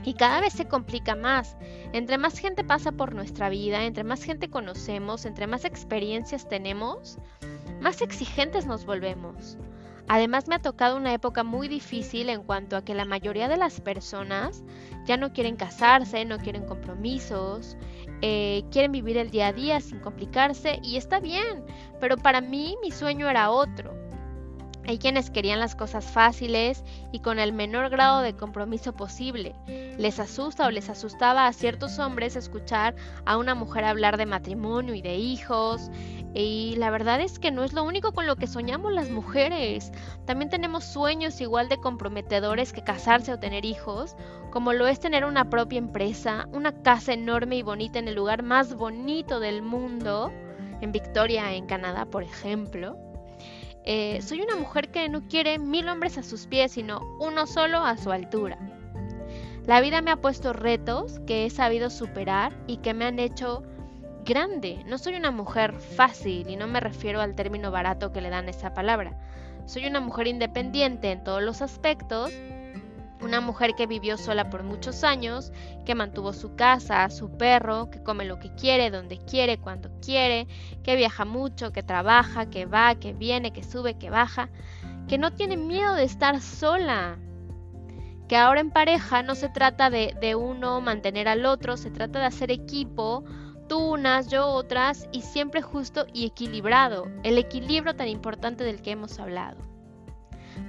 Y 0.02 0.14
cada 0.14 0.40
vez 0.40 0.52
se 0.52 0.66
complica 0.66 1.14
más. 1.14 1.56
Entre 1.92 2.18
más 2.18 2.38
gente 2.38 2.64
pasa 2.64 2.92
por 2.92 3.14
nuestra 3.14 3.48
vida, 3.48 3.84
entre 3.84 4.04
más 4.04 4.22
gente 4.22 4.50
conocemos, 4.50 5.24
entre 5.24 5.46
más 5.46 5.64
experiencias 5.64 6.48
tenemos, 6.48 7.18
más 7.80 8.02
exigentes 8.02 8.66
nos 8.66 8.84
volvemos. 8.84 9.56
Además 10.06 10.48
me 10.48 10.56
ha 10.56 10.58
tocado 10.58 10.96
una 10.96 11.14
época 11.14 11.44
muy 11.44 11.66
difícil 11.66 12.28
en 12.28 12.42
cuanto 12.42 12.76
a 12.76 12.84
que 12.84 12.94
la 12.94 13.06
mayoría 13.06 13.48
de 13.48 13.56
las 13.56 13.80
personas 13.80 14.62
ya 15.06 15.16
no 15.16 15.32
quieren 15.32 15.56
casarse, 15.56 16.24
no 16.26 16.38
quieren 16.38 16.66
compromisos, 16.66 17.78
eh, 18.20 18.64
quieren 18.70 18.92
vivir 18.92 19.16
el 19.16 19.30
día 19.30 19.48
a 19.48 19.52
día 19.52 19.80
sin 19.80 20.00
complicarse 20.00 20.78
y 20.82 20.96
está 20.96 21.20
bien, 21.20 21.64
pero 22.00 22.18
para 22.18 22.42
mí 22.42 22.76
mi 22.82 22.90
sueño 22.90 23.30
era 23.30 23.50
otro. 23.50 24.03
Hay 24.86 24.98
quienes 24.98 25.30
querían 25.30 25.60
las 25.60 25.74
cosas 25.74 26.04
fáciles 26.04 26.84
y 27.10 27.20
con 27.20 27.38
el 27.38 27.54
menor 27.54 27.88
grado 27.88 28.20
de 28.20 28.36
compromiso 28.36 28.92
posible. 28.92 29.54
Les 29.96 30.20
asusta 30.20 30.66
o 30.66 30.70
les 30.70 30.90
asustaba 30.90 31.46
a 31.46 31.52
ciertos 31.54 31.98
hombres 31.98 32.36
escuchar 32.36 32.94
a 33.24 33.38
una 33.38 33.54
mujer 33.54 33.84
hablar 33.84 34.18
de 34.18 34.26
matrimonio 34.26 34.94
y 34.94 35.00
de 35.00 35.16
hijos. 35.16 35.90
Y 36.34 36.74
la 36.76 36.90
verdad 36.90 37.20
es 37.22 37.38
que 37.38 37.50
no 37.50 37.64
es 37.64 37.72
lo 37.72 37.82
único 37.82 38.12
con 38.12 38.26
lo 38.26 38.36
que 38.36 38.46
soñamos 38.46 38.92
las 38.92 39.08
mujeres. 39.08 39.90
También 40.26 40.50
tenemos 40.50 40.84
sueños 40.84 41.40
igual 41.40 41.70
de 41.70 41.78
comprometedores 41.78 42.74
que 42.74 42.84
casarse 42.84 43.32
o 43.32 43.38
tener 43.38 43.64
hijos, 43.64 44.16
como 44.50 44.74
lo 44.74 44.86
es 44.86 45.00
tener 45.00 45.24
una 45.24 45.48
propia 45.48 45.78
empresa, 45.78 46.46
una 46.52 46.72
casa 46.82 47.14
enorme 47.14 47.56
y 47.56 47.62
bonita 47.62 47.98
en 47.98 48.08
el 48.08 48.16
lugar 48.16 48.42
más 48.42 48.74
bonito 48.74 49.40
del 49.40 49.62
mundo, 49.62 50.30
en 50.82 50.92
Victoria, 50.92 51.54
en 51.54 51.66
Canadá, 51.66 52.04
por 52.04 52.22
ejemplo 52.22 53.03
eh, 53.84 54.20
soy 54.22 54.40
una 54.40 54.56
mujer 54.56 54.90
que 54.90 55.08
no 55.08 55.28
quiere 55.28 55.58
mil 55.58 55.88
hombres 55.88 56.16
a 56.16 56.22
sus 56.22 56.46
pies, 56.46 56.72
sino 56.72 57.00
uno 57.20 57.46
solo 57.46 57.78
a 57.78 57.96
su 57.96 58.10
altura. 58.10 58.58
La 59.66 59.80
vida 59.80 60.00
me 60.00 60.10
ha 60.10 60.16
puesto 60.16 60.52
retos 60.52 61.20
que 61.26 61.46
he 61.46 61.50
sabido 61.50 61.90
superar 61.90 62.54
y 62.66 62.78
que 62.78 62.94
me 62.94 63.04
han 63.04 63.18
hecho 63.18 63.62
grande. 64.24 64.82
No 64.86 64.98
soy 64.98 65.14
una 65.14 65.30
mujer 65.30 65.74
fácil 65.74 66.48
y 66.48 66.56
no 66.56 66.66
me 66.66 66.80
refiero 66.80 67.20
al 67.20 67.34
término 67.34 67.70
barato 67.70 68.12
que 68.12 68.20
le 68.20 68.30
dan 68.30 68.48
esa 68.48 68.74
palabra. 68.74 69.18
Soy 69.66 69.86
una 69.86 70.00
mujer 70.00 70.26
independiente 70.26 71.10
en 71.10 71.24
todos 71.24 71.42
los 71.42 71.62
aspectos 71.62 72.30
una 73.24 73.40
mujer 73.40 73.74
que 73.74 73.86
vivió 73.86 74.18
sola 74.18 74.50
por 74.50 74.62
muchos 74.62 75.02
años, 75.02 75.52
que 75.86 75.94
mantuvo 75.94 76.32
su 76.32 76.54
casa, 76.54 77.08
su 77.10 77.30
perro, 77.36 77.90
que 77.90 78.02
come 78.02 78.24
lo 78.24 78.38
que 78.38 78.54
quiere, 78.54 78.90
donde 78.90 79.18
quiere, 79.18 79.58
cuando 79.58 79.90
quiere, 80.00 80.46
que 80.82 80.94
viaja 80.94 81.24
mucho, 81.24 81.72
que 81.72 81.82
trabaja, 81.82 82.50
que 82.50 82.66
va, 82.66 82.94
que 82.94 83.12
viene, 83.12 83.52
que 83.52 83.64
sube, 83.64 83.94
que 83.94 84.10
baja, 84.10 84.50
que 85.08 85.18
no 85.18 85.32
tiene 85.32 85.56
miedo 85.56 85.94
de 85.94 86.04
estar 86.04 86.40
sola. 86.40 87.18
Que 88.28 88.36
ahora 88.36 88.60
en 88.60 88.70
pareja 88.70 89.22
no 89.22 89.34
se 89.34 89.48
trata 89.48 89.90
de, 89.90 90.14
de 90.20 90.34
uno 90.34 90.80
mantener 90.80 91.28
al 91.28 91.46
otro, 91.46 91.76
se 91.76 91.90
trata 91.90 92.20
de 92.20 92.26
hacer 92.26 92.50
equipo, 92.50 93.24
tú 93.68 93.78
unas, 93.78 94.28
yo 94.28 94.46
otras, 94.46 95.08
y 95.12 95.22
siempre 95.22 95.62
justo 95.62 96.06
y 96.12 96.26
equilibrado, 96.26 97.06
el 97.22 97.38
equilibrio 97.38 97.96
tan 97.96 98.08
importante 98.08 98.64
del 98.64 98.82
que 98.82 98.92
hemos 98.92 99.18
hablado. 99.18 99.73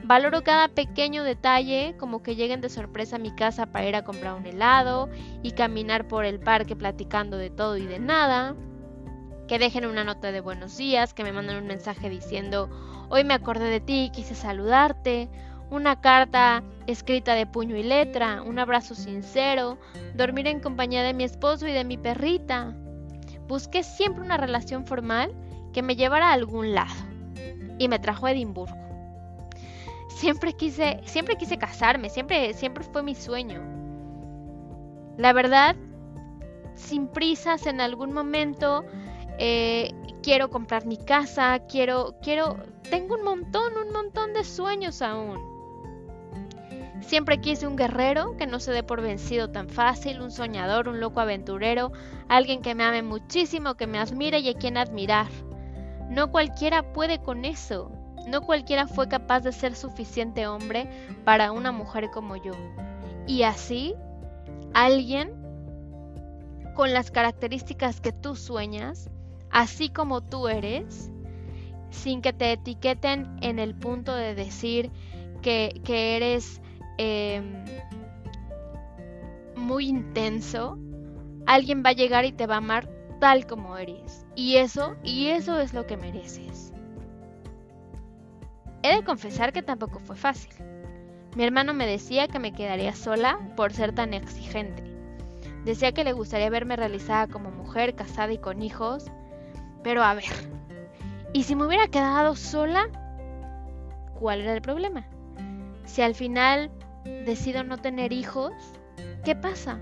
Valoro 0.04 0.44
cada 0.44 0.68
pequeño 0.68 1.24
detalle, 1.24 1.96
como 1.98 2.22
que 2.22 2.36
lleguen 2.36 2.62
de 2.62 2.70
sorpresa 2.70 3.16
a 3.16 3.20
mi 3.20 3.34
casa 3.34 3.66
para 3.66 3.88
ir 3.88 3.96
a 3.96 4.04
comprar 4.04 4.36
un 4.36 4.46
helado 4.46 5.10
y 5.42 5.54
caminar 5.54 6.08
por 6.08 6.26
el 6.26 6.40
parque 6.40 6.76
platicando 6.76 7.38
de 7.38 7.50
todo 7.50 7.78
y 7.78 7.88
de 7.88 8.00
nada. 8.00 8.56
Que 9.48 9.58
dejen 9.58 9.86
una 9.86 10.04
nota 10.04 10.32
de 10.32 10.42
buenos 10.42 10.78
días, 10.78 11.16
que 11.16 11.24
me 11.24 11.32
manden 11.32 11.58
un 11.58 11.66
mensaje 11.66 12.10
diciendo, 12.10 12.70
hoy 13.10 13.24
me 13.24 13.34
acordé 13.34 13.66
de 13.66 13.80
ti, 13.80 14.12
quise 14.14 14.36
saludarte. 14.36 15.28
Una 15.72 16.00
carta 16.00 16.64
escrita 16.86 17.34
de 17.34 17.48
puño 17.48 17.76
y 17.76 17.82
letra, 17.82 18.44
un 18.44 18.60
abrazo 18.60 18.94
sincero, 18.94 19.80
dormir 20.14 20.46
en 20.46 20.60
compañía 20.60 21.02
de 21.02 21.16
mi 21.16 21.24
esposo 21.24 21.68
y 21.68 21.72
de 21.72 21.84
mi 21.84 21.98
perrita. 21.98 22.76
Busqué 23.48 23.82
siempre 23.82 24.24
una 24.24 24.38
relación 24.38 24.86
formal 24.86 25.34
que 25.74 25.82
me 25.82 25.96
llevara 25.96 26.30
a 26.30 26.34
algún 26.34 26.76
lado. 26.76 26.94
Y 27.80 27.88
me 27.88 27.98
trajo 27.98 28.28
a 28.28 28.32
Edimburgo 28.32 28.85
siempre 30.16 30.54
quise, 30.54 31.02
siempre 31.06 31.36
quise 31.36 31.58
casarme, 31.58 32.10
siempre, 32.10 32.54
siempre 32.54 32.84
fue 32.84 33.04
mi 33.04 33.16
sueño. 33.16 33.62
La 35.18 35.34
verdad, 35.34 35.76
sin 36.76 37.08
prisas, 37.08 37.68
en 37.68 37.82
algún 37.82 38.14
momento 38.14 38.86
eh, 39.38 39.94
quiero 40.24 40.50
comprar 40.50 40.86
mi 40.86 40.98
casa, 40.98 41.60
quiero, 41.68 42.16
quiero, 42.22 42.58
tengo 42.90 43.16
un 43.16 43.24
montón, 43.24 43.74
un 43.78 43.92
montón 43.92 44.34
de 44.34 44.44
sueños 44.44 45.02
aún. 45.02 45.54
Siempre 47.02 47.40
quise 47.40 47.68
un 47.68 47.76
guerrero 47.76 48.36
que 48.38 48.48
no 48.48 48.60
se 48.60 48.72
dé 48.72 48.84
por 48.84 49.02
vencido 49.02 49.52
tan 49.52 49.70
fácil, 49.70 50.22
un 50.22 50.32
soñador, 50.32 50.88
un 50.88 51.00
loco 51.00 51.20
aventurero, 51.20 51.92
alguien 52.30 52.62
que 52.62 52.74
me 52.74 52.84
ame 52.84 53.04
muchísimo, 53.04 53.76
que 53.76 53.86
me 53.86 54.00
admire 54.00 54.40
y 54.40 54.50
a 54.50 54.54
quien 54.54 54.78
admirar. 54.78 55.28
No 56.10 56.32
cualquiera 56.32 56.94
puede 56.94 57.20
con 57.20 57.46
eso. 57.46 57.92
No 58.28 58.42
cualquiera 58.42 58.88
fue 58.88 59.08
capaz 59.08 59.42
de 59.42 59.52
ser 59.52 59.76
suficiente 59.76 60.48
hombre 60.48 60.90
para 61.24 61.52
una 61.52 61.72
mujer 61.72 62.10
como 62.12 62.36
yo. 62.36 62.54
Y 63.28 63.44
así, 63.44 63.96
alguien 64.74 65.32
con 66.76 66.94
las 66.94 67.12
características 67.12 68.02
que 68.02 68.12
tú 68.12 68.36
sueñas, 68.36 69.10
así 69.50 69.90
como 69.90 70.22
tú 70.22 70.48
eres, 70.48 71.10
sin 71.90 72.22
que 72.22 72.34
te 72.34 72.52
etiqueten 72.52 73.38
en 73.42 73.60
el 73.60 73.74
punto 73.76 74.14
de 74.14 74.36
decir 74.36 74.92
que, 75.42 75.82
eres 75.88 76.62
em, 76.98 77.64
muy 79.56 79.88
intenso, 79.88 80.78
alguien 81.46 81.84
va 81.86 81.92
a 81.92 81.94
llegar 81.94 82.26
y 82.26 82.32
te 82.32 82.48
va 82.48 82.56
a 82.56 82.58
amar 82.58 82.90
tal 83.20 83.48
como 83.48 83.78
eres. 83.78 84.26
Y 84.36 84.58
eso, 84.58 84.96
y 85.04 85.28
eso 85.28 85.60
es 85.60 85.74
lo 85.74 85.86
que 85.86 85.98
mereces. 85.98 86.75
He 88.86 88.98
de 88.98 89.04
confesar 89.04 89.52
que 89.52 89.64
tampoco 89.64 89.98
fue 89.98 90.16
fácil. 90.16 90.54
Mi 91.36 91.44
hermano 91.44 91.74
me 91.74 91.88
decía 91.88 92.28
que 92.28 92.38
me 92.38 92.54
quedaría 92.54 92.94
sola 92.94 93.40
por 93.56 93.74
ser 93.74 93.96
tan 93.96 94.14
exigente. 94.14 94.84
Decía 95.64 95.92
que 95.92 96.04
le 96.04 96.14
gustaría 96.14 96.52
verme 96.52 96.76
realizada 96.76 97.26
como 97.26 97.50
mujer, 97.50 97.96
casada 97.96 98.32
y 98.32 98.38
con 98.38 98.62
hijos. 98.62 99.06
Pero 99.82 100.04
a 100.04 100.14
ver, 100.14 100.26
¿y 101.34 101.42
si 101.42 101.56
me 101.56 101.66
hubiera 101.66 101.88
quedado 101.88 102.36
sola? 102.36 102.88
¿Cuál 104.20 104.42
era 104.42 104.54
el 104.54 104.62
problema? 104.62 105.08
Si 105.86 106.04
al 106.04 106.14
final 106.14 106.70
decido 107.26 107.64
no 107.64 107.80
tener 107.80 108.14
hijos, 108.14 108.54
¿qué 109.24 109.36
pasa? 109.36 109.80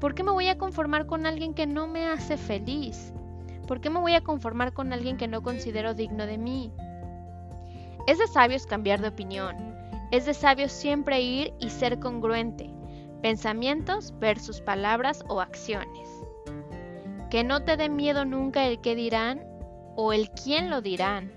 ¿Por 0.00 0.16
qué 0.16 0.24
me 0.24 0.32
voy 0.32 0.48
a 0.48 0.58
conformar 0.58 1.06
con 1.06 1.26
alguien 1.26 1.54
que 1.54 1.68
no 1.68 1.86
me 1.86 2.08
hace 2.08 2.38
feliz? 2.38 3.12
¿Por 3.68 3.80
qué 3.80 3.88
me 3.88 4.00
voy 4.00 4.14
a 4.16 4.24
conformar 4.24 4.72
con 4.72 4.92
alguien 4.92 5.16
que 5.16 5.28
no 5.28 5.44
considero 5.44 5.94
digno 5.94 6.26
de 6.26 6.38
mí? 6.38 6.72
Es 8.06 8.18
de 8.18 8.26
sabios 8.26 8.66
cambiar 8.66 9.00
de 9.00 9.08
opinión. 9.08 9.56
Es 10.10 10.26
de 10.26 10.34
sabios 10.34 10.72
siempre 10.72 11.22
ir 11.22 11.54
y 11.58 11.70
ser 11.70 11.98
congruente. 11.98 12.70
Pensamientos 13.22 14.12
versus 14.18 14.60
palabras 14.60 15.24
o 15.28 15.40
acciones. 15.40 16.08
Que 17.30 17.42
no 17.42 17.64
te 17.64 17.76
dé 17.78 17.88
miedo 17.88 18.26
nunca 18.26 18.66
el 18.66 18.80
qué 18.82 18.94
dirán 18.94 19.42
o 19.96 20.12
el 20.12 20.30
quién 20.30 20.68
lo 20.68 20.82
dirán. 20.82 21.32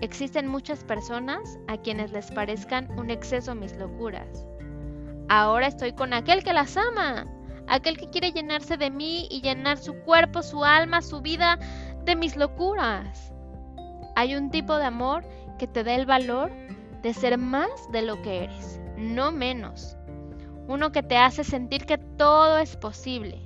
Existen 0.00 0.48
muchas 0.48 0.82
personas 0.84 1.58
a 1.68 1.76
quienes 1.76 2.12
les 2.12 2.30
parezcan 2.30 2.90
un 2.98 3.10
exceso 3.10 3.54
mis 3.54 3.76
locuras. 3.76 4.46
Ahora 5.28 5.66
estoy 5.66 5.92
con 5.92 6.14
aquel 6.14 6.42
que 6.42 6.52
las 6.52 6.76
ama, 6.76 7.26
aquel 7.68 7.96
que 7.98 8.10
quiere 8.10 8.32
llenarse 8.32 8.76
de 8.76 8.90
mí 8.90 9.28
y 9.30 9.42
llenar 9.42 9.78
su 9.78 9.94
cuerpo, 10.00 10.42
su 10.42 10.64
alma, 10.64 11.02
su 11.02 11.20
vida 11.20 11.58
de 12.04 12.16
mis 12.16 12.36
locuras. 12.36 13.32
Hay 14.16 14.34
un 14.34 14.50
tipo 14.50 14.76
de 14.76 14.86
amor 14.86 15.24
que 15.62 15.68
te 15.68 15.84
dé 15.84 15.94
el 15.94 16.06
valor 16.06 16.50
de 17.02 17.14
ser 17.14 17.38
más 17.38 17.70
de 17.92 18.02
lo 18.02 18.20
que 18.20 18.42
eres, 18.42 18.80
no 18.96 19.30
menos. 19.30 19.96
Uno 20.66 20.90
que 20.90 21.04
te 21.04 21.16
hace 21.16 21.44
sentir 21.44 21.86
que 21.86 21.98
todo 21.98 22.58
es 22.58 22.76
posible. 22.76 23.38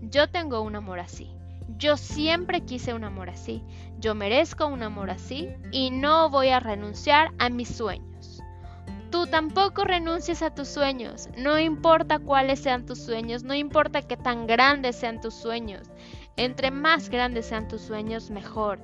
Yo 0.00 0.30
tengo 0.30 0.62
un 0.62 0.74
amor 0.74 1.00
así. 1.00 1.30
Yo 1.76 1.98
siempre 1.98 2.62
quise 2.62 2.94
un 2.94 3.04
amor 3.04 3.28
así. 3.28 3.62
Yo 3.98 4.14
merezco 4.14 4.68
un 4.68 4.82
amor 4.82 5.10
así 5.10 5.50
y 5.70 5.90
no 5.90 6.30
voy 6.30 6.48
a 6.48 6.60
renunciar 6.60 7.30
a 7.38 7.50
mis 7.50 7.68
sueños. 7.68 8.40
Tú 9.10 9.26
tampoco 9.26 9.84
renuncies 9.84 10.40
a 10.40 10.54
tus 10.54 10.68
sueños. 10.68 11.28
No 11.36 11.58
importa 11.58 12.20
cuáles 12.20 12.60
sean 12.60 12.86
tus 12.86 13.00
sueños, 13.00 13.42
no 13.42 13.52
importa 13.52 14.00
qué 14.00 14.16
tan 14.16 14.46
grandes 14.46 14.96
sean 14.96 15.20
tus 15.20 15.34
sueños. 15.34 15.90
Entre 16.38 16.70
más 16.70 17.10
grandes 17.10 17.44
sean 17.44 17.68
tus 17.68 17.82
sueños, 17.82 18.30
mejor. 18.30 18.78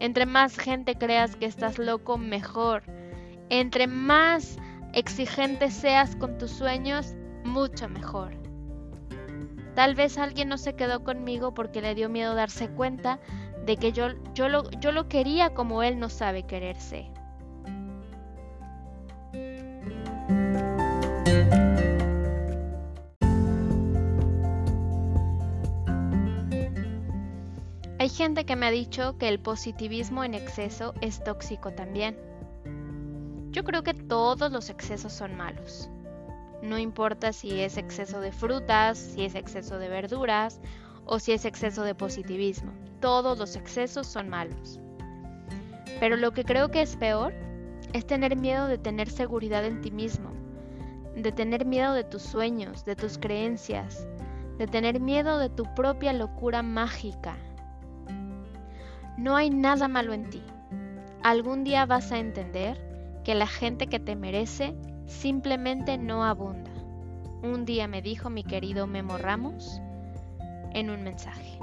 Entre 0.00 0.24
más 0.24 0.58
gente 0.58 0.96
creas 0.96 1.36
que 1.36 1.44
estás 1.44 1.78
loco, 1.78 2.16
mejor. 2.16 2.82
Entre 3.50 3.86
más 3.86 4.56
exigente 4.94 5.70
seas 5.70 6.16
con 6.16 6.38
tus 6.38 6.50
sueños, 6.50 7.14
mucho 7.44 7.88
mejor. 7.88 8.32
Tal 9.74 9.94
vez 9.94 10.18
alguien 10.18 10.48
no 10.48 10.58
se 10.58 10.74
quedó 10.74 11.04
conmigo 11.04 11.52
porque 11.52 11.82
le 11.82 11.94
dio 11.94 12.08
miedo 12.08 12.34
darse 12.34 12.68
cuenta 12.70 13.20
de 13.66 13.76
que 13.76 13.92
yo, 13.92 14.08
yo, 14.34 14.48
lo, 14.48 14.70
yo 14.80 14.90
lo 14.90 15.08
quería 15.08 15.54
como 15.54 15.82
él 15.82 15.98
no 15.98 16.08
sabe 16.08 16.44
quererse. 16.44 17.09
Gente 28.16 28.44
que 28.44 28.56
me 28.56 28.66
ha 28.66 28.70
dicho 28.70 29.16
que 29.18 29.28
el 29.28 29.40
positivismo 29.40 30.24
en 30.24 30.34
exceso 30.34 30.94
es 31.00 31.22
tóxico 31.22 31.72
también. 31.72 32.16
Yo 33.50 33.64
creo 33.64 33.82
que 33.82 33.94
todos 33.94 34.52
los 34.52 34.70
excesos 34.70 35.12
son 35.12 35.36
malos. 35.36 35.90
No 36.62 36.78
importa 36.78 37.32
si 37.32 37.60
es 37.60 37.76
exceso 37.76 38.20
de 38.20 38.32
frutas, 38.32 38.98
si 38.98 39.24
es 39.24 39.34
exceso 39.34 39.78
de 39.78 39.88
verduras 39.88 40.60
o 41.04 41.18
si 41.18 41.32
es 41.32 41.44
exceso 41.44 41.82
de 41.82 41.94
positivismo. 41.94 42.72
Todos 43.00 43.38
los 43.38 43.56
excesos 43.56 44.06
son 44.06 44.28
malos. 44.28 44.78
Pero 45.98 46.16
lo 46.16 46.32
que 46.32 46.44
creo 46.44 46.70
que 46.70 46.82
es 46.82 46.96
peor 46.96 47.32
es 47.92 48.06
tener 48.06 48.36
miedo 48.36 48.66
de 48.66 48.78
tener 48.78 49.10
seguridad 49.10 49.64
en 49.64 49.80
ti 49.80 49.90
mismo, 49.90 50.30
de 51.16 51.32
tener 51.32 51.64
miedo 51.64 51.92
de 51.94 52.04
tus 52.04 52.22
sueños, 52.22 52.84
de 52.84 52.94
tus 52.94 53.18
creencias, 53.18 54.06
de 54.58 54.66
tener 54.66 55.00
miedo 55.00 55.38
de 55.38 55.48
tu 55.48 55.64
propia 55.74 56.12
locura 56.12 56.62
mágica. 56.62 57.36
No 59.20 59.36
hay 59.36 59.50
nada 59.50 59.86
malo 59.86 60.14
en 60.14 60.30
ti. 60.30 60.42
Algún 61.22 61.62
día 61.62 61.84
vas 61.84 62.10
a 62.10 62.18
entender 62.18 62.80
que 63.22 63.34
la 63.34 63.46
gente 63.46 63.86
que 63.86 64.00
te 64.00 64.16
merece 64.16 64.74
simplemente 65.04 65.98
no 65.98 66.24
abunda. 66.24 66.70
Un 67.42 67.66
día 67.66 67.86
me 67.86 68.00
dijo 68.00 68.30
mi 68.30 68.44
querido 68.44 68.86
Memo 68.86 69.18
Ramos 69.18 69.78
en 70.72 70.88
un 70.88 71.04
mensaje. 71.04 71.58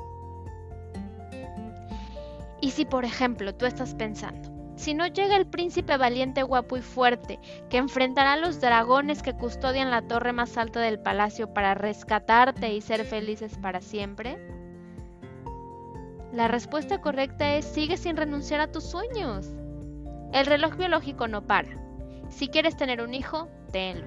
Y 2.62 2.70
si 2.70 2.86
por 2.86 3.06
ejemplo 3.06 3.56
tú 3.56 3.66
estás 3.66 3.96
pensando, 3.96 4.52
si 4.76 4.94
no 4.94 5.08
llega 5.08 5.36
el 5.36 5.48
príncipe 5.48 5.98
valiente, 5.98 6.44
guapo 6.44 6.78
y 6.78 6.84
fuerte, 6.84 7.40
que 7.72 7.78
enfrentará 7.78 8.34
a 8.34 8.38
los 8.38 8.62
dragones 8.62 9.24
que 9.24 9.34
custodian 9.34 9.90
la 9.90 10.04
torre 10.04 10.32
más 10.32 10.60
alta 10.60 10.80
del 10.80 11.00
palacio 11.00 11.52
para 11.56 11.74
rescatarte 11.74 12.72
y 12.72 12.82
ser 12.82 13.04
felices 13.04 13.58
para 13.60 13.82
siempre, 13.82 14.38
la 16.34 16.50
respuesta 16.50 17.00
correcta 17.00 17.56
es 17.56 17.66
sigue 17.66 17.96
sin 17.96 18.18
renunciar 18.18 18.60
a 18.60 18.72
tus 18.72 18.84
sueños. 18.84 19.50
El 20.34 20.46
reloj 20.46 20.76
biológico 20.76 21.28
no 21.28 21.42
para. 21.42 21.70
Si 22.30 22.50
quieres 22.50 22.76
tener 22.76 23.02
un 23.02 23.14
hijo, 23.14 23.48
tenlo. 23.72 24.06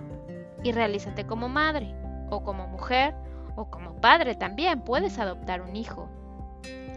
Y 0.62 0.72
realízate 0.72 1.26
como 1.26 1.48
madre, 1.48 1.94
o 2.28 2.44
como 2.44 2.66
mujer, 2.66 3.14
o 3.56 3.70
como 3.70 3.98
padre 4.02 4.34
también. 4.34 4.82
Puedes 4.82 5.18
adoptar 5.18 5.62
un 5.62 5.74
hijo. 5.76 6.10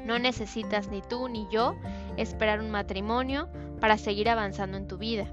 No 0.06 0.20
necesitas 0.20 0.89
ni 0.89 1.01
tú 1.01 1.30
ni 1.30 1.48
yo 1.50 1.75
esperar 2.18 2.60
un 2.60 2.70
matrimonio 2.70 3.48
para 3.80 3.98
seguir 3.98 4.30
avanzando 4.30 4.77
en 4.77 4.88
tu 4.88 4.98
vida. 4.98 5.25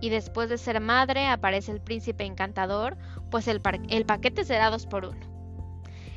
Y 0.00 0.08
después 0.08 0.48
de 0.48 0.58
ser 0.58 0.80
madre 0.80 1.28
aparece 1.28 1.70
el 1.70 1.80
príncipe 1.80 2.24
encantador, 2.24 2.96
pues 3.30 3.46
el, 3.46 3.60
el 3.90 4.06
paquete 4.06 4.44
será 4.44 4.70
dos 4.70 4.86
por 4.86 5.04
uno. 5.04 5.20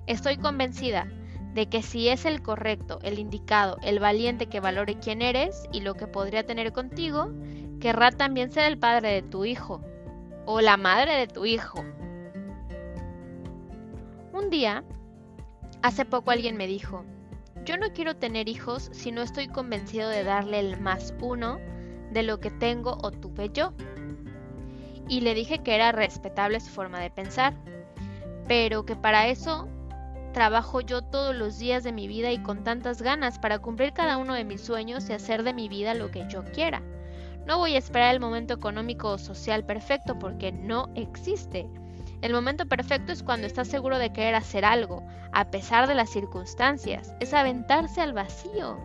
Estoy 0.08 0.38
convencida 0.38 1.08
de 1.54 1.68
que 1.68 1.84
si 1.84 2.10
es 2.10 2.26
el 2.26 2.42
correcto, 2.42 3.00
el 3.04 3.20
indicado, 3.20 3.78
el 3.84 4.00
valiente 4.00 4.48
que 4.48 4.60
valore 4.60 4.96
quién 4.96 5.22
eres 5.22 5.64
y 5.72 5.82
lo 5.82 5.94
que 5.94 6.08
podría 6.08 6.46
tener 6.46 6.74
contigo, 6.74 7.32
querrá 7.80 8.12
también 8.12 8.52
ser 8.52 8.66
el 8.66 8.80
padre 8.80 9.12
de 9.12 9.22
tu 9.22 9.46
hijo 9.46 9.82
o 10.46 10.62
la 10.62 10.78
madre 10.78 11.14
de 11.16 11.28
tu 11.28 11.46
hijo. 11.46 11.84
Un 14.34 14.50
día, 14.50 14.84
hace 15.84 16.06
poco 16.06 16.32
alguien 16.32 16.58
me 16.58 16.66
dijo, 16.66 17.06
yo 17.66 17.78
no 17.78 17.94
quiero 17.94 18.16
tener 18.16 18.50
hijos 18.50 18.90
si 18.92 19.12
no 19.12 19.22
estoy 19.22 19.48
convencido 19.48 20.10
de 20.10 20.24
darle 20.24 20.60
el 20.60 20.80
más 20.80 21.14
uno 21.22 21.60
de 22.12 22.24
lo 22.24 22.40
que 22.40 22.50
tengo 22.50 22.98
o 23.02 23.12
tuve 23.12 23.52
yo. 23.54 23.74
Y 25.08 25.22
le 25.22 25.36
dije 25.36 25.60
que 25.60 25.76
era 25.76 25.92
respetable 25.92 26.60
su 26.60 26.72
forma 26.72 27.00
de 27.00 27.12
pensar, 27.12 27.54
pero 28.48 28.86
que 28.86 28.96
para 28.96 29.28
eso 29.28 29.68
Trabajo 30.34 30.82
yo 30.82 31.04
todos 31.04 31.36
los 31.36 31.60
días 31.60 31.84
de 31.84 31.92
mi 31.92 32.08
vida 32.08 32.32
y 32.32 32.40
con 32.40 32.64
tantas 32.64 33.04
ganas 33.04 33.38
para 33.38 33.60
cumplir 33.60 33.94
cada 33.94 34.18
uno 34.18 34.34
de 34.34 34.44
mis 34.44 34.62
sueños 34.62 35.08
y 35.08 35.14
hacer 35.14 35.44
de 35.44 35.54
mi 35.54 35.70
vida 35.70 35.94
lo 35.94 36.10
que 36.10 36.26
yo 36.28 36.44
quiera. 36.44 36.82
No 37.46 37.60
voy 37.60 37.76
a 37.76 37.78
esperar 37.78 38.16
el 38.16 38.20
momento 38.20 38.56
económico 38.56 39.10
o 39.10 39.18
social 39.20 39.64
perfecto 39.64 40.18
porque 40.18 40.52
no 40.52 40.90
existe. 40.96 41.70
El 42.22 42.34
momento 42.34 42.66
perfecto 42.66 43.12
es 43.12 43.22
cuando 43.22 43.46
estás 43.46 43.68
seguro 43.68 44.00
de 44.00 44.12
querer 44.12 44.34
hacer 44.34 44.66
algo, 44.66 45.06
a 45.34 45.52
pesar 45.52 45.88
de 45.88 45.94
las 45.94 46.10
circunstancias. 46.10 47.14
Es 47.20 47.36
aventarse 47.36 48.02
al 48.02 48.14
vacío. 48.14 48.80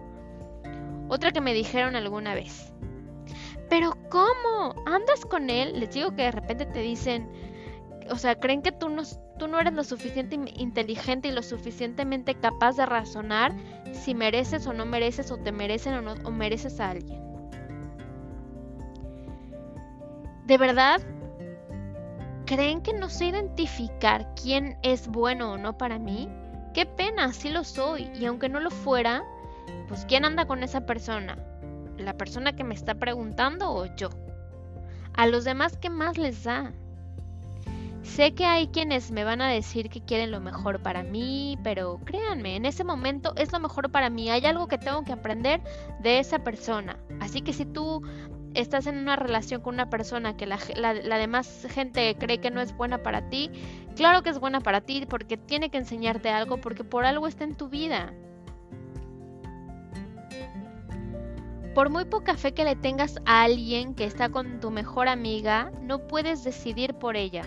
Otra 1.08 1.30
que 1.30 1.40
me 1.40 1.54
dijeron 1.54 1.96
alguna 1.96 2.34
vez. 2.34 2.74
Pero 3.70 3.96
¿cómo? 4.10 4.74
¿Andas 4.84 5.24
con 5.24 5.48
él? 5.48 5.80
Les 5.80 5.94
digo 5.94 6.10
que 6.14 6.24
de 6.24 6.32
repente 6.32 6.66
te 6.66 6.80
dicen, 6.80 7.30
o 8.10 8.16
sea, 8.16 8.38
creen 8.38 8.62
que 8.62 8.72
tú 8.72 8.88
no, 8.88 9.02
tú 9.38 9.48
no 9.48 9.60
eres 9.60 9.72
lo 9.72 9.84
suficiente 9.84 10.36
inteligente 10.56 11.28
y 11.28 11.32
lo 11.32 11.42
suficientemente 11.42 12.34
capaz 12.34 12.76
de 12.76 12.86
razonar 12.86 13.54
si 13.92 14.14
mereces 14.14 14.66
o 14.66 14.72
no 14.72 14.86
mereces 14.86 15.30
o 15.30 15.38
te 15.38 15.52
merecen 15.52 15.94
o 15.94 16.02
no 16.02 16.14
o 16.24 16.30
mereces 16.30 16.80
a 16.80 16.90
alguien. 16.90 17.22
¿De 20.46 20.56
verdad 20.56 21.00
creen 22.46 22.80
que 22.80 22.94
no 22.94 23.10
sé 23.10 23.26
identificar 23.26 24.34
quién 24.34 24.78
es 24.82 25.06
bueno 25.06 25.52
o 25.52 25.58
no 25.58 25.76
para 25.76 25.98
mí? 25.98 26.28
Qué 26.72 26.86
pena, 26.86 27.32
sí 27.32 27.50
lo 27.50 27.64
soy. 27.64 28.10
Y 28.14 28.24
aunque 28.24 28.48
no 28.48 28.60
lo 28.60 28.70
fuera, 28.70 29.22
pues 29.88 30.06
¿quién 30.06 30.24
anda 30.24 30.46
con 30.46 30.62
esa 30.62 30.86
persona? 30.86 31.36
¿La 31.98 32.16
persona 32.16 32.54
que 32.56 32.64
me 32.64 32.74
está 32.74 32.94
preguntando 32.94 33.70
o 33.70 33.84
yo? 33.96 34.08
A 35.12 35.26
los 35.26 35.44
demás, 35.44 35.76
¿qué 35.76 35.90
más 35.90 36.16
les 36.16 36.44
da? 36.44 36.72
Sé 38.08 38.32
que 38.32 38.46
hay 38.46 38.68
quienes 38.68 39.12
me 39.12 39.22
van 39.22 39.40
a 39.42 39.48
decir 39.48 39.90
que 39.90 40.00
quieren 40.00 40.32
lo 40.32 40.40
mejor 40.40 40.82
para 40.82 41.02
mí, 41.02 41.58
pero 41.62 42.00
créanme, 42.04 42.56
en 42.56 42.64
ese 42.64 42.82
momento 42.82 43.32
es 43.36 43.52
lo 43.52 43.60
mejor 43.60 43.92
para 43.92 44.10
mí. 44.10 44.30
Hay 44.30 44.44
algo 44.46 44.66
que 44.66 44.78
tengo 44.78 45.04
que 45.04 45.12
aprender 45.12 45.60
de 46.00 46.18
esa 46.18 46.40
persona. 46.40 46.98
Así 47.20 47.42
que 47.42 47.52
si 47.52 47.64
tú 47.64 48.02
estás 48.54 48.86
en 48.86 48.96
una 48.98 49.14
relación 49.14 49.60
con 49.60 49.74
una 49.74 49.90
persona 49.90 50.36
que 50.36 50.46
la, 50.46 50.58
la, 50.74 51.18
demás 51.18 51.66
gente 51.70 52.16
cree 52.18 52.38
que 52.38 52.50
no 52.50 52.60
es 52.60 52.76
buena 52.76 53.02
para 53.02 53.28
ti, 53.28 53.50
claro 53.94 54.22
que 54.22 54.30
es 54.30 54.40
buena 54.40 54.60
para 54.60 54.80
ti 54.80 55.04
porque 55.08 55.36
tiene 55.36 55.70
que 55.70 55.78
enseñarte 55.78 56.30
algo, 56.30 56.56
porque 56.56 56.84
por 56.84 57.04
algo 57.04 57.28
está 57.28 57.44
en 57.44 57.56
tu 57.56 57.68
vida. 57.68 58.12
Por 61.74 61.90
muy 61.90 62.06
poca 62.06 62.36
fe 62.36 62.52
que 62.52 62.64
le 62.64 62.74
tengas 62.74 63.20
a 63.26 63.44
alguien 63.44 63.94
que 63.94 64.04
está 64.04 64.30
con 64.30 64.58
tu 64.58 64.70
mejor 64.70 65.06
amiga, 65.08 65.70
no 65.82 66.08
puedes 66.08 66.42
decidir 66.42 66.94
por 66.94 67.14
ella. 67.14 67.44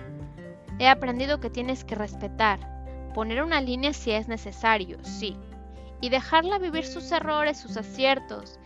He 0.81 0.89
aprendido 0.89 1.39
que 1.39 1.51
tienes 1.51 1.83
que 1.83 1.93
respetar, 1.93 2.59
poner 3.13 3.43
una 3.43 3.61
línea 3.61 3.93
si 3.93 4.13
es 4.13 4.27
necesario, 4.27 4.97
sí, 5.03 5.37
y 6.01 6.09
dejarla 6.09 6.57
vivir 6.57 6.87
sus 6.87 7.11
errores, 7.11 7.59
sus 7.59 7.77
aciertos, 7.77 8.59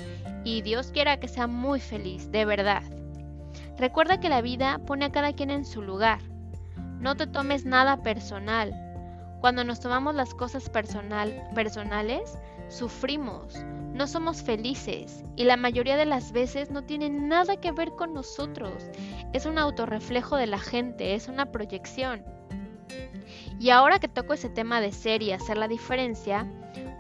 y 0.45 0.62
Dios 0.62 0.91
quiera 0.93 1.19
que 1.19 1.28
sea 1.28 1.47
muy 1.47 1.82
feliz, 1.82 2.32
de 2.32 2.45
verdad. 2.45 2.84
Recuerda 3.78 4.21
que 4.21 4.30
la 4.30 4.41
vida 4.41 4.80
pone 4.88 5.04
a 5.04 5.12
cada 5.12 5.34
quien 5.34 5.49
en 5.49 5.65
su 5.65 5.82
lugar. 5.82 6.19
No 7.01 7.17
te 7.17 7.28
tomes 7.28 7.65
nada 7.65 8.01
personal. 8.01 8.71
Cuando 9.41 9.65
nos 9.65 9.82
tomamos 9.82 10.15
las 10.15 10.34
cosas 10.34 10.69
personal, 10.69 11.45
personales, 11.54 12.39
sufrimos, 12.67 13.56
no 13.93 14.08
somos 14.08 14.41
felices 14.41 15.23
y 15.36 15.45
la 15.45 15.58
mayoría 15.58 15.97
de 15.97 16.06
las 16.06 16.32
veces 16.32 16.71
no 16.71 16.84
tiene 16.84 17.10
nada 17.10 17.58
que 17.58 17.71
ver 17.71 17.91
con 17.91 18.13
nosotros. 18.13 18.89
Es 19.34 19.45
un 19.45 19.58
autorreflejo 19.58 20.36
de 20.36 20.47
la 20.47 20.60
gente, 20.60 21.15
es 21.15 21.28
una 21.28 21.51
proyección. 21.51 22.23
Y 23.60 23.69
ahora 23.69 23.99
que 23.99 24.08
toco 24.08 24.34
ese 24.34 24.49
tema 24.49 24.82
de 24.82 24.91
ser 24.91 25.21
y 25.21 25.32
hacer 25.32 25.58
la 25.58 25.67
diferencia, 25.67 26.45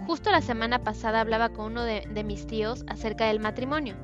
justo 0.07 0.31
la 0.31 0.41
semana 0.41 0.83
pasada 0.83 1.21
hablaba 1.21 1.49
con 1.49 1.65
uno 1.65 1.83
de, 1.83 2.23
mis 2.23 2.47
tíos 2.47 2.85
acerca 2.87 3.27
del 3.27 3.39
matrimonio. 3.39 3.95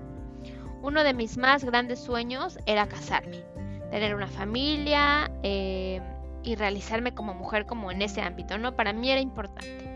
Uno 0.82 1.04
de 1.04 1.13
mis 1.13 1.38
más 1.38 1.63
grandes 1.63 2.00
sueños 2.00 2.58
era 2.65 2.89
casarme, 2.89 3.43
tener 3.89 4.15
una 4.15 4.28
familia 4.28 5.32
eh, 5.43 6.02
y 6.43 6.56
realizarme 6.56 7.13
como 7.13 7.34
mujer 7.34 7.65
como 7.65 7.91
en 7.91 8.02
ese 8.02 8.21
ámbito, 8.21 8.58
¿no? 8.58 8.76
Para 8.76 8.91
mí 8.91 9.12
era 9.12 9.21
importante. 9.21 9.90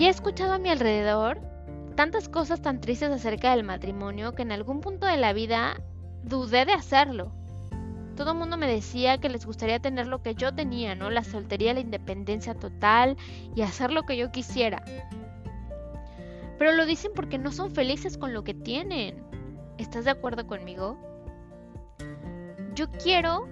He 0.00 0.08
escuchado 0.08 0.54
a 0.54 0.58
mi 0.58 0.70
alrededor 0.70 1.42
tantas 1.94 2.30
cosas 2.30 2.62
tan 2.62 2.80
tristes 2.80 3.10
acerca 3.10 3.50
del 3.50 3.64
matrimonio 3.64 4.34
que 4.34 4.40
en 4.40 4.50
algún 4.50 4.80
punto 4.80 5.04
de 5.04 5.18
la 5.18 5.34
vida 5.34 5.78
dudé 6.22 6.64
de 6.64 6.72
hacerlo. 6.72 7.30
Todo 8.16 8.32
el 8.32 8.38
mundo 8.38 8.56
me 8.56 8.66
decía 8.66 9.18
que 9.18 9.28
les 9.28 9.44
gustaría 9.44 9.78
tener 9.78 10.06
lo 10.06 10.22
que 10.22 10.34
yo 10.34 10.54
tenía, 10.54 10.94
¿no? 10.94 11.10
La 11.10 11.22
soltería, 11.22 11.74
la 11.74 11.80
independencia 11.80 12.54
total 12.54 13.18
y 13.54 13.60
hacer 13.60 13.92
lo 13.92 14.04
que 14.04 14.16
yo 14.16 14.32
quisiera. 14.32 14.82
Pero 16.58 16.72
lo 16.72 16.86
dicen 16.86 17.12
porque 17.14 17.36
no 17.36 17.52
son 17.52 17.70
felices 17.70 18.16
con 18.16 18.32
lo 18.32 18.42
que 18.42 18.54
tienen. 18.54 19.22
¿Estás 19.76 20.06
de 20.06 20.12
acuerdo 20.12 20.46
conmigo? 20.46 20.96
Yo 22.74 22.90
quiero 22.90 23.46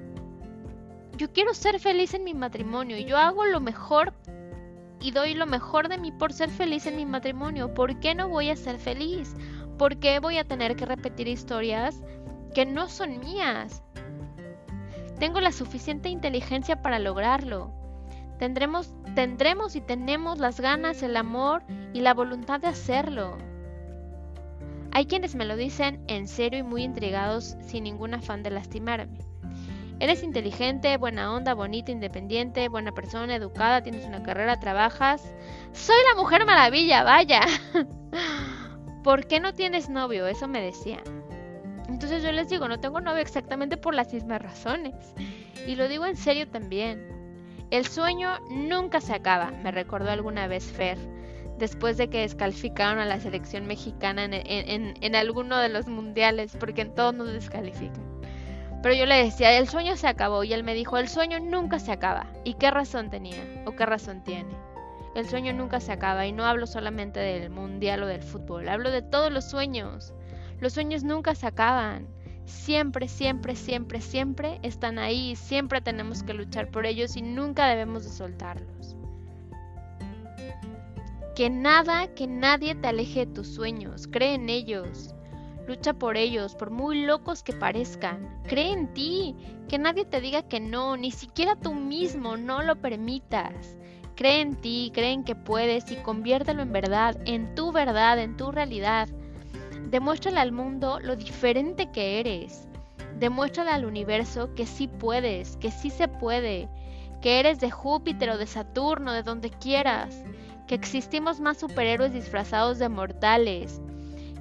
yo 1.18 1.30
quiero 1.30 1.52
ser 1.52 1.78
feliz 1.78 2.14
en 2.14 2.24
mi 2.24 2.32
matrimonio 2.32 2.96
y 2.96 3.04
yo 3.04 3.18
hago 3.18 3.44
lo 3.44 3.60
mejor 3.60 4.14
y 5.00 5.12
doy 5.12 5.34
lo 5.34 5.46
mejor 5.46 5.88
de 5.88 5.98
mí 5.98 6.12
por 6.12 6.32
ser 6.32 6.50
feliz 6.50 6.86
en 6.86 6.96
mi 6.96 7.06
matrimonio. 7.06 7.74
¿Por 7.74 8.00
qué 8.00 8.14
no 8.14 8.28
voy 8.28 8.50
a 8.50 8.56
ser 8.56 8.78
feliz? 8.78 9.34
¿Por 9.78 9.98
qué 9.98 10.18
voy 10.18 10.38
a 10.38 10.44
tener 10.44 10.76
que 10.76 10.86
repetir 10.86 11.28
historias 11.28 12.02
que 12.54 12.66
no 12.66 12.88
son 12.88 13.20
mías? 13.20 13.82
Tengo 15.18 15.40
la 15.40 15.52
suficiente 15.52 16.08
inteligencia 16.08 16.82
para 16.82 16.98
lograrlo. 16.98 17.72
Tendremos, 18.38 18.94
tendremos 19.14 19.74
y 19.76 19.80
tenemos 19.80 20.38
las 20.38 20.60
ganas, 20.60 21.02
el 21.02 21.16
amor 21.16 21.62
y 21.92 22.00
la 22.00 22.14
voluntad 22.14 22.60
de 22.60 22.68
hacerlo. 22.68 23.36
Hay 24.92 25.06
quienes 25.06 25.34
me 25.34 25.44
lo 25.44 25.56
dicen 25.56 26.02
en 26.08 26.28
serio 26.28 26.60
y 26.60 26.62
muy 26.62 26.82
intrigados 26.82 27.56
sin 27.60 27.84
ningún 27.84 28.14
afán 28.14 28.42
de 28.42 28.50
lastimarme. 28.50 29.27
Eres 30.00 30.22
inteligente, 30.22 30.96
buena 30.96 31.34
onda, 31.34 31.54
bonita, 31.54 31.90
independiente, 31.90 32.68
buena 32.68 32.92
persona, 32.92 33.34
educada, 33.34 33.82
tienes 33.82 34.04
una 34.04 34.22
carrera, 34.22 34.60
trabajas. 34.60 35.34
Soy 35.72 35.96
la 36.08 36.20
mujer 36.20 36.46
maravilla, 36.46 37.02
vaya. 37.02 37.40
¿Por 39.02 39.26
qué 39.26 39.40
no 39.40 39.54
tienes 39.54 39.88
novio? 39.88 40.28
Eso 40.28 40.46
me 40.46 40.62
decían. 40.62 41.02
Entonces 41.88 42.22
yo 42.22 42.30
les 42.30 42.48
digo, 42.48 42.68
no 42.68 42.78
tengo 42.78 43.00
novio 43.00 43.22
exactamente 43.22 43.76
por 43.76 43.92
las 43.92 44.12
mismas 44.12 44.40
razones. 44.40 44.94
Y 45.66 45.74
lo 45.74 45.88
digo 45.88 46.06
en 46.06 46.16
serio 46.16 46.46
también. 46.46 47.04
El 47.72 47.84
sueño 47.84 48.38
nunca 48.50 49.00
se 49.00 49.14
acaba, 49.14 49.50
me 49.50 49.72
recordó 49.72 50.10
alguna 50.10 50.46
vez 50.46 50.64
Fer, 50.64 50.96
después 51.58 51.96
de 51.96 52.08
que 52.08 52.20
descalificaron 52.20 53.00
a 53.00 53.04
la 53.04 53.20
selección 53.20 53.66
mexicana 53.66 54.24
en, 54.24 54.94
en 55.00 55.14
alguno 55.16 55.58
de 55.58 55.68
los 55.68 55.88
mundiales, 55.88 56.56
porque 56.58 56.82
en 56.82 56.94
todos 56.94 57.14
nos 57.14 57.32
descalifican. 57.32 58.07
Pero 58.82 58.94
yo 58.94 59.06
le 59.06 59.24
decía, 59.24 59.56
el 59.58 59.68
sueño 59.68 59.96
se 59.96 60.06
acabó 60.06 60.44
y 60.44 60.52
él 60.52 60.62
me 60.62 60.74
dijo, 60.74 60.98
el 60.98 61.08
sueño 61.08 61.40
nunca 61.40 61.78
se 61.78 61.92
acaba. 61.92 62.26
¿Y 62.44 62.54
qué 62.54 62.70
razón 62.70 63.10
tenía? 63.10 63.42
¿O 63.66 63.72
qué 63.72 63.84
razón 63.84 64.22
tiene? 64.22 64.54
El 65.14 65.28
sueño 65.28 65.52
nunca 65.52 65.80
se 65.80 65.90
acaba 65.90 66.26
y 66.26 66.32
no 66.32 66.44
hablo 66.44 66.66
solamente 66.66 67.18
del 67.18 67.50
mundial 67.50 68.04
o 68.04 68.06
del 68.06 68.22
fútbol, 68.22 68.68
hablo 68.68 68.90
de 68.90 69.02
todos 69.02 69.32
los 69.32 69.44
sueños. 69.44 70.12
Los 70.60 70.74
sueños 70.74 71.02
nunca 71.02 71.34
se 71.34 71.46
acaban. 71.46 72.06
Siempre, 72.44 73.08
siempre, 73.08 73.56
siempre, 73.56 74.00
siempre 74.00 74.60
están 74.62 74.98
ahí, 74.98 75.34
siempre 75.36 75.80
tenemos 75.80 76.22
que 76.22 76.34
luchar 76.34 76.70
por 76.70 76.86
ellos 76.86 77.16
y 77.16 77.22
nunca 77.22 77.66
debemos 77.66 78.04
de 78.04 78.10
soltarlos. 78.10 78.96
Que 81.34 81.50
nada, 81.50 82.08
que 82.14 82.26
nadie 82.26 82.74
te 82.74 82.88
aleje 82.88 83.26
de 83.26 83.32
tus 83.32 83.48
sueños, 83.48 84.08
cree 84.08 84.34
en 84.34 84.48
ellos. 84.48 85.14
Lucha 85.68 85.92
por 85.92 86.16
ellos, 86.16 86.54
por 86.54 86.70
muy 86.70 87.04
locos 87.04 87.42
que 87.42 87.52
parezcan. 87.52 88.40
Cree 88.44 88.72
en 88.72 88.90
ti, 88.94 89.36
que 89.68 89.76
nadie 89.76 90.06
te 90.06 90.22
diga 90.22 90.40
que 90.40 90.60
no, 90.60 90.96
ni 90.96 91.10
siquiera 91.10 91.56
tú 91.56 91.74
mismo, 91.74 92.38
no 92.38 92.62
lo 92.62 92.76
permitas. 92.76 93.76
Cree 94.16 94.40
en 94.40 94.56
ti, 94.56 94.90
cree 94.94 95.12
en 95.12 95.24
que 95.24 95.34
puedes 95.34 95.90
y 95.90 95.96
conviértelo 95.96 96.62
en 96.62 96.72
verdad, 96.72 97.20
en 97.26 97.54
tu 97.54 97.70
verdad, 97.70 98.18
en 98.18 98.38
tu 98.38 98.50
realidad. 98.50 99.10
Demuéstrale 99.90 100.40
al 100.40 100.52
mundo 100.52 101.00
lo 101.00 101.16
diferente 101.16 101.92
que 101.92 102.18
eres. 102.18 102.66
Demuéstrale 103.18 103.70
al 103.70 103.84
universo 103.84 104.54
que 104.54 104.64
sí 104.64 104.88
puedes, 104.88 105.58
que 105.58 105.70
sí 105.70 105.90
se 105.90 106.08
puede, 106.08 106.70
que 107.20 107.40
eres 107.40 107.60
de 107.60 107.70
Júpiter 107.70 108.30
o 108.30 108.38
de 108.38 108.46
Saturno, 108.46 109.12
de 109.12 109.22
donde 109.22 109.50
quieras, 109.50 110.24
que 110.66 110.74
existimos 110.74 111.40
más 111.40 111.58
superhéroes 111.58 112.14
disfrazados 112.14 112.78
de 112.78 112.88
mortales, 112.88 113.82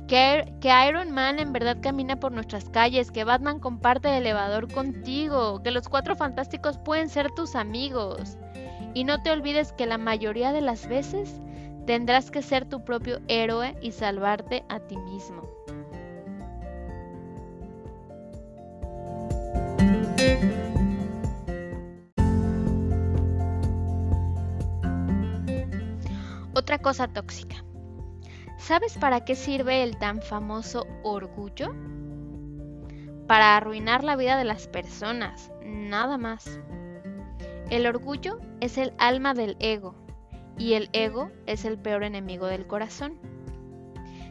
que, 0.07 0.53
Iron 0.87 1.11
Man 1.11 1.39
en 1.39 1.53
verdad 1.53 1.77
camina 1.81 2.19
por 2.19 2.31
nuestras 2.31 2.69
calles, 2.69 3.11
que 3.11 3.23
Batman 3.23 3.59
comparte 3.59 4.09
el 4.09 4.15
elevador 4.25 4.71
contigo, 4.71 5.61
que 5.61 5.71
los 5.71 5.89
cuatro 5.89 6.15
fantásticos 6.15 6.77
pueden 6.77 7.09
ser 7.09 7.31
tus 7.31 7.55
amigos. 7.55 8.37
Y 8.93 9.03
no 9.03 9.21
te 9.21 9.31
olvides 9.31 9.73
que 9.73 9.85
la 9.85 9.97
mayoría 9.97 10.53
de 10.53 10.61
las 10.61 10.87
veces 10.87 11.41
tendrás 11.85 12.31
que 12.31 12.41
ser 12.41 12.65
tu 12.65 12.83
propio 12.83 13.19
héroe 13.27 13.77
y 13.81 13.91
salvarte 13.91 14.63
a 14.69 14.79
ti 14.79 14.97
mismo. 14.97 15.43
Otra 26.53 26.79
cosa 26.79 27.07
tóxica. 27.07 27.66
¿Sabes 28.57 28.97
para 28.97 29.23
qué 29.23 29.35
sirve 29.35 29.83
el 29.83 29.97
tan 29.97 30.21
famoso 30.21 30.87
orgullo? 31.03 31.73
Para 33.27 33.55
arruinar 33.55 34.03
la 34.03 34.15
vida 34.15 34.35
de 34.35 34.43
las 34.43 34.67
personas, 34.67 35.51
nada 35.63 36.17
más. 36.17 36.59
El 37.69 37.85
orgullo 37.85 38.39
es 38.59 38.77
el 38.77 38.93
alma 38.97 39.33
del 39.33 39.55
ego 39.59 39.95
y 40.57 40.73
el 40.73 40.89
ego 40.91 41.29
es 41.45 41.65
el 41.65 41.77
peor 41.77 42.03
enemigo 42.03 42.47
del 42.47 42.65
corazón. 42.65 43.19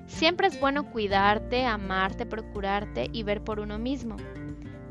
Siempre 0.06 0.48
es 0.48 0.60
bueno 0.60 0.90
cuidarte, 0.90 1.64
amarte, 1.64 2.26
procurarte 2.26 3.08
y 3.12 3.22
ver 3.22 3.42
por 3.42 3.60
uno 3.60 3.78
mismo, 3.78 4.16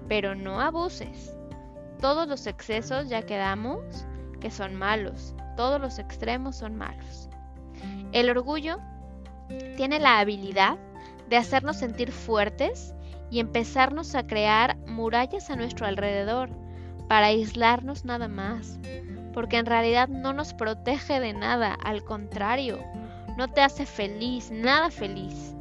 pero 0.07 0.33
no 0.33 0.61
abuses. 0.61 1.35
Todos 1.99 2.27
los 2.27 2.47
excesos 2.47 3.09
ya 3.09 3.21
quedamos 3.23 4.07
que 4.39 4.49
son 4.49 4.75
malos, 4.75 5.35
todos 5.57 5.79
los 5.81 5.99
extremos 5.99 6.55
son 6.55 6.75
malos. 6.75 7.29
El 8.11 8.29
orgullo 8.29 8.79
tiene 9.75 9.99
la 9.99 10.19
habilidad 10.19 10.77
de 11.29 11.37
hacernos 11.37 11.77
sentir 11.77 12.11
fuertes 12.11 12.93
y 13.29 13.39
empezarnos 13.39 14.15
a 14.15 14.25
crear 14.25 14.77
murallas 14.87 15.49
a 15.49 15.55
nuestro 15.55 15.85
alrededor 15.85 16.49
para 17.07 17.27
aislarnos 17.27 18.05
nada 18.05 18.27
más, 18.27 18.79
porque 19.33 19.57
en 19.57 19.65
realidad 19.65 20.07
no 20.07 20.33
nos 20.33 20.53
protege 20.53 21.19
de 21.19 21.33
nada, 21.33 21.73
al 21.83 22.03
contrario, 22.03 22.79
no 23.37 23.47
te 23.49 23.61
hace 23.61 23.85
feliz, 23.85 24.51
nada 24.51 24.89
feliz. 24.89 25.53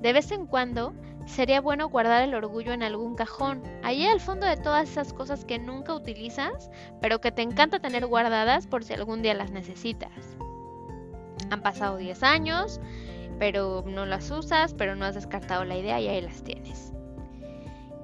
De 0.00 0.12
vez 0.12 0.30
en 0.32 0.46
cuando 0.46 0.92
sería 1.26 1.60
bueno 1.60 1.88
guardar 1.88 2.22
el 2.22 2.34
orgullo 2.34 2.72
en 2.72 2.82
algún 2.82 3.14
cajón, 3.14 3.62
allí 3.82 4.06
al 4.06 4.20
fondo 4.20 4.46
de 4.46 4.56
todas 4.56 4.90
esas 4.90 5.12
cosas 5.12 5.44
que 5.44 5.58
nunca 5.58 5.94
utilizas, 5.94 6.70
pero 7.00 7.20
que 7.20 7.32
te 7.32 7.42
encanta 7.42 7.78
tener 7.78 8.06
guardadas 8.06 8.66
por 8.66 8.84
si 8.84 8.92
algún 8.92 9.22
día 9.22 9.34
las 9.34 9.50
necesitas. 9.50 10.36
Han 11.50 11.62
pasado 11.62 11.96
10 11.96 12.22
años, 12.22 12.80
pero 13.38 13.84
no 13.86 14.06
las 14.06 14.30
usas, 14.30 14.74
pero 14.74 14.96
no 14.96 15.04
has 15.04 15.14
descartado 15.14 15.64
la 15.64 15.76
idea 15.76 16.00
y 16.00 16.08
ahí 16.08 16.20
las 16.20 16.42
tienes. 16.42 16.92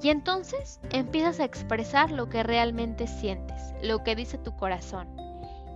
Y 0.02 0.10
entonces 0.10 0.80
empiezas 0.90 1.40
a 1.40 1.44
expresar 1.44 2.10
lo 2.10 2.28
que 2.28 2.42
realmente 2.42 3.06
sientes, 3.06 3.74
lo 3.82 4.04
que 4.04 4.14
dice 4.14 4.38
tu 4.38 4.54
corazón. 4.56 5.08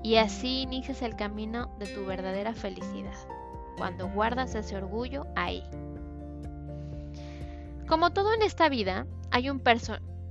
Y 0.04 0.16
así 0.16 0.62
inicias 0.62 1.02
el 1.02 1.16
camino 1.16 1.74
de 1.78 1.86
tu 1.86 2.04
verdadera 2.04 2.54
felicidad, 2.54 3.14
cuando 3.76 4.08
guardas 4.08 4.54
ese 4.54 4.76
orgullo 4.76 5.26
ahí. 5.36 5.62
Como 7.88 8.10
todo 8.10 8.32
en 8.34 8.42
esta 8.42 8.68
vida, 8.68 9.06
hay 9.30 9.50
un 9.50 9.62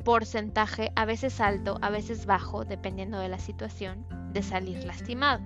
porcentaje, 0.03 0.91
a 0.95 1.05
veces 1.05 1.39
alto, 1.39 1.77
a 1.81 1.89
veces 1.89 2.25
bajo, 2.25 2.65
dependiendo 2.65 3.19
de 3.19 3.29
la 3.29 3.39
situación, 3.39 4.05
de 4.33 4.41
salir 4.41 4.83
lastimado. 4.83 5.41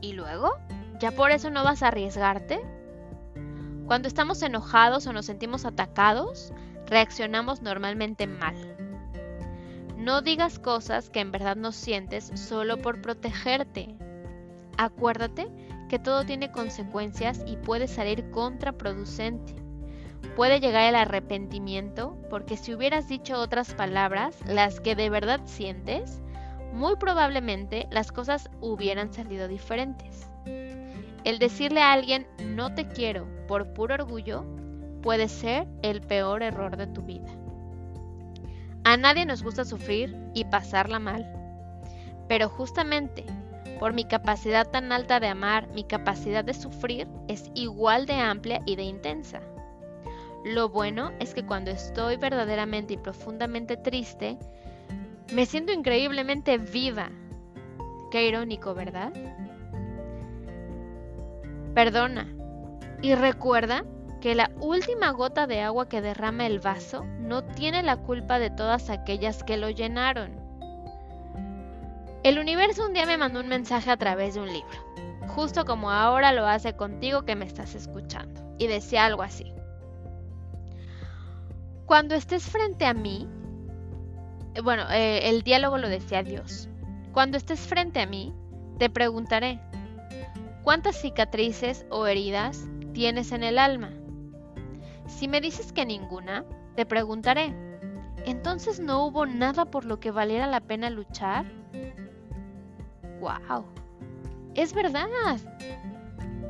¿Y 0.00 0.12
luego? 0.12 0.52
¿Ya 1.00 1.12
por 1.12 1.30
eso 1.30 1.50
no 1.50 1.64
vas 1.64 1.82
a 1.82 1.88
arriesgarte? 1.88 2.60
Cuando 3.86 4.08
estamos 4.08 4.42
enojados 4.42 5.06
o 5.06 5.12
nos 5.12 5.26
sentimos 5.26 5.64
atacados, 5.64 6.52
reaccionamos 6.86 7.62
normalmente 7.62 8.26
mal. 8.26 8.54
No 9.96 10.22
digas 10.22 10.58
cosas 10.58 11.10
que 11.10 11.20
en 11.20 11.32
verdad 11.32 11.56
no 11.56 11.72
sientes 11.72 12.30
solo 12.34 12.78
por 12.78 13.00
protegerte. 13.00 13.96
Acuérdate 14.76 15.48
que 15.88 15.98
todo 15.98 16.24
tiene 16.24 16.52
consecuencias 16.52 17.42
y 17.46 17.56
puede 17.56 17.88
salir 17.88 18.30
contraproducente. 18.30 19.56
Puede 20.36 20.60
llegar 20.60 20.84
el 20.88 20.94
arrepentimiento 20.94 22.16
porque 22.30 22.56
si 22.56 22.74
hubieras 22.74 23.08
dicho 23.08 23.40
otras 23.40 23.74
palabras, 23.74 24.36
las 24.46 24.80
que 24.80 24.94
de 24.94 25.10
verdad 25.10 25.40
sientes, 25.46 26.22
muy 26.72 26.96
probablemente 26.96 27.86
las 27.90 28.12
cosas 28.12 28.50
hubieran 28.60 29.12
salido 29.12 29.48
diferentes. 29.48 30.28
El 31.24 31.38
decirle 31.38 31.82
a 31.82 31.92
alguien 31.92 32.26
no 32.44 32.74
te 32.74 32.88
quiero 32.88 33.26
por 33.46 33.72
puro 33.72 33.94
orgullo 33.94 34.44
puede 35.02 35.28
ser 35.28 35.66
el 35.82 36.00
peor 36.00 36.42
error 36.42 36.76
de 36.76 36.86
tu 36.86 37.02
vida. 37.02 37.28
A 38.84 38.96
nadie 38.96 39.26
nos 39.26 39.42
gusta 39.42 39.64
sufrir 39.64 40.16
y 40.34 40.44
pasarla 40.44 40.98
mal, 40.98 41.30
pero 42.28 42.48
justamente 42.48 43.24
por 43.78 43.92
mi 43.92 44.04
capacidad 44.04 44.68
tan 44.68 44.90
alta 44.90 45.20
de 45.20 45.28
amar, 45.28 45.68
mi 45.68 45.84
capacidad 45.84 46.44
de 46.44 46.54
sufrir 46.54 47.06
es 47.28 47.50
igual 47.54 48.06
de 48.06 48.14
amplia 48.14 48.60
y 48.66 48.74
de 48.76 48.82
intensa. 48.82 49.40
Lo 50.44 50.68
bueno 50.68 51.12
es 51.20 51.34
que 51.34 51.44
cuando 51.44 51.70
estoy 51.70 52.16
verdaderamente 52.16 52.94
y 52.94 52.96
profundamente 52.96 53.76
triste, 53.76 54.38
me 55.32 55.46
siento 55.46 55.72
increíblemente 55.72 56.58
viva. 56.58 57.10
Qué 58.10 58.26
irónico, 58.26 58.74
¿verdad? 58.74 59.12
Perdona. 61.74 62.26
Y 63.02 63.14
recuerda 63.14 63.84
que 64.20 64.34
la 64.34 64.50
última 64.60 65.10
gota 65.10 65.46
de 65.46 65.60
agua 65.60 65.88
que 65.88 66.00
derrama 66.00 66.46
el 66.46 66.58
vaso 66.58 67.04
no 67.20 67.44
tiene 67.44 67.82
la 67.82 67.96
culpa 67.96 68.38
de 68.38 68.50
todas 68.50 68.90
aquellas 68.90 69.44
que 69.44 69.56
lo 69.56 69.70
llenaron. 69.70 70.36
El 72.24 72.38
universo 72.38 72.84
un 72.84 72.94
día 72.94 73.06
me 73.06 73.16
mandó 73.16 73.40
un 73.40 73.48
mensaje 73.48 73.90
a 73.90 73.96
través 73.96 74.34
de 74.34 74.40
un 74.40 74.48
libro, 74.48 75.28
justo 75.28 75.64
como 75.64 75.90
ahora 75.90 76.32
lo 76.32 76.46
hace 76.46 76.74
contigo 76.74 77.22
que 77.22 77.36
me 77.36 77.44
estás 77.44 77.76
escuchando, 77.76 78.40
y 78.58 78.66
decía 78.66 79.04
algo 79.06 79.22
así. 79.22 79.52
Cuando 81.86 82.16
estés 82.16 82.44
frente 82.44 82.86
a 82.86 82.92
mí, 82.92 83.28
bueno, 84.62 84.84
eh, 84.90 85.28
el 85.28 85.42
diálogo 85.42 85.78
lo 85.78 85.88
decía 85.88 86.22
Dios. 86.22 86.68
Cuando 87.12 87.36
estés 87.36 87.60
frente 87.60 88.00
a 88.00 88.06
mí, 88.06 88.34
te 88.78 88.90
preguntaré, 88.90 89.60
¿cuántas 90.62 91.00
cicatrices 91.00 91.86
o 91.90 92.06
heridas 92.06 92.66
tienes 92.92 93.32
en 93.32 93.42
el 93.42 93.58
alma? 93.58 93.90
Si 95.06 95.28
me 95.28 95.40
dices 95.40 95.72
que 95.72 95.86
ninguna, 95.86 96.44
te 96.76 96.86
preguntaré, 96.86 97.54
¿entonces 98.24 98.78
no 98.78 99.04
hubo 99.06 99.26
nada 99.26 99.64
por 99.64 99.84
lo 99.84 100.00
que 100.00 100.10
valiera 100.10 100.46
la 100.46 100.60
pena 100.60 100.90
luchar? 100.90 101.46
¡Wow! 103.20 103.64
Es 104.54 104.74
verdad. 104.74 105.08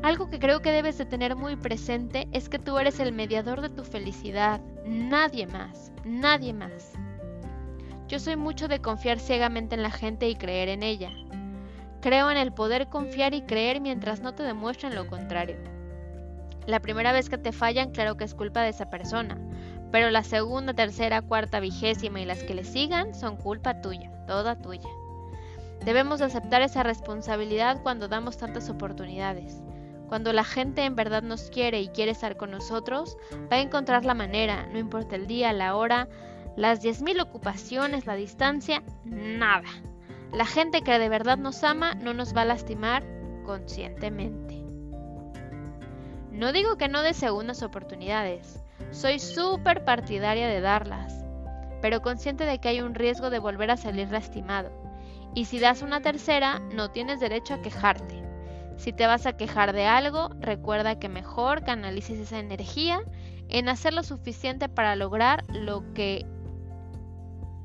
Algo 0.02 0.30
que 0.30 0.38
creo 0.38 0.60
que 0.60 0.70
debes 0.70 0.98
de 0.98 1.06
tener 1.06 1.34
muy 1.34 1.56
presente 1.56 2.28
es 2.32 2.48
que 2.48 2.58
tú 2.58 2.78
eres 2.78 3.00
el 3.00 3.12
mediador 3.12 3.60
de 3.60 3.68
tu 3.68 3.84
felicidad, 3.84 4.60
nadie 4.84 5.46
más, 5.46 5.92
nadie 6.04 6.52
más. 6.52 6.92
Yo 8.08 8.18
soy 8.18 8.36
mucho 8.36 8.68
de 8.68 8.80
confiar 8.80 9.20
ciegamente 9.20 9.74
en 9.74 9.82
la 9.82 9.90
gente 9.90 10.30
y 10.30 10.34
creer 10.34 10.70
en 10.70 10.82
ella. 10.82 11.12
Creo 12.00 12.30
en 12.30 12.38
el 12.38 12.52
poder 12.52 12.88
confiar 12.88 13.34
y 13.34 13.42
creer 13.42 13.82
mientras 13.82 14.20
no 14.20 14.34
te 14.34 14.44
demuestren 14.44 14.94
lo 14.94 15.06
contrario. 15.06 15.56
La 16.66 16.80
primera 16.80 17.12
vez 17.12 17.28
que 17.28 17.36
te 17.36 17.52
fallan, 17.52 17.90
claro 17.90 18.16
que 18.16 18.24
es 18.24 18.34
culpa 18.34 18.62
de 18.62 18.70
esa 18.70 18.88
persona, 18.88 19.36
pero 19.92 20.10
la 20.10 20.22
segunda, 20.22 20.72
tercera, 20.72 21.20
cuarta, 21.20 21.60
vigésima 21.60 22.20
y 22.20 22.24
las 22.24 22.42
que 22.42 22.54
le 22.54 22.64
sigan 22.64 23.14
son 23.14 23.36
culpa 23.36 23.82
tuya, 23.82 24.10
toda 24.26 24.56
tuya. 24.56 24.88
Debemos 25.84 26.22
aceptar 26.22 26.62
esa 26.62 26.82
responsabilidad 26.82 27.82
cuando 27.82 28.08
damos 28.08 28.38
tantas 28.38 28.70
oportunidades. 28.70 29.60
Cuando 30.08 30.32
la 30.32 30.44
gente 30.44 30.84
en 30.84 30.96
verdad 30.96 31.22
nos 31.22 31.50
quiere 31.50 31.82
y 31.82 31.88
quiere 31.88 32.12
estar 32.12 32.38
con 32.38 32.50
nosotros, 32.50 33.18
va 33.52 33.56
a 33.56 33.60
encontrar 33.60 34.06
la 34.06 34.14
manera, 34.14 34.66
no 34.72 34.78
importa 34.78 35.16
el 35.16 35.26
día, 35.26 35.52
la 35.52 35.76
hora, 35.76 36.08
las 36.58 36.82
10.000 36.82 37.22
ocupaciones, 37.22 38.04
la 38.04 38.16
distancia, 38.16 38.82
nada. 39.04 39.68
La 40.32 40.44
gente 40.44 40.82
que 40.82 40.98
de 40.98 41.08
verdad 41.08 41.38
nos 41.38 41.62
ama 41.62 41.94
no 41.94 42.14
nos 42.14 42.36
va 42.36 42.42
a 42.42 42.46
lastimar 42.46 43.04
conscientemente. 43.44 44.60
No 46.32 46.50
digo 46.50 46.76
que 46.76 46.88
no 46.88 47.02
dé 47.02 47.14
segundas 47.14 47.62
oportunidades, 47.62 48.60
soy 48.90 49.20
súper 49.20 49.84
partidaria 49.84 50.48
de 50.48 50.60
darlas, 50.60 51.24
pero 51.80 52.02
consciente 52.02 52.44
de 52.44 52.58
que 52.58 52.68
hay 52.68 52.80
un 52.80 52.96
riesgo 52.96 53.30
de 53.30 53.38
volver 53.38 53.70
a 53.70 53.76
salir 53.76 54.10
lastimado. 54.10 54.72
Y 55.36 55.44
si 55.44 55.60
das 55.60 55.82
una 55.82 56.00
tercera, 56.00 56.58
no 56.74 56.90
tienes 56.90 57.20
derecho 57.20 57.54
a 57.54 57.62
quejarte. 57.62 58.20
Si 58.76 58.92
te 58.92 59.06
vas 59.06 59.26
a 59.26 59.36
quejar 59.36 59.72
de 59.72 59.86
algo, 59.86 60.30
recuerda 60.40 60.98
que 60.98 61.08
mejor 61.08 61.62
canalices 61.62 62.18
esa 62.18 62.40
energía 62.40 63.00
en 63.48 63.68
hacer 63.68 63.94
lo 63.94 64.02
suficiente 64.02 64.68
para 64.68 64.96
lograr 64.96 65.44
lo 65.52 65.94
que 65.94 66.26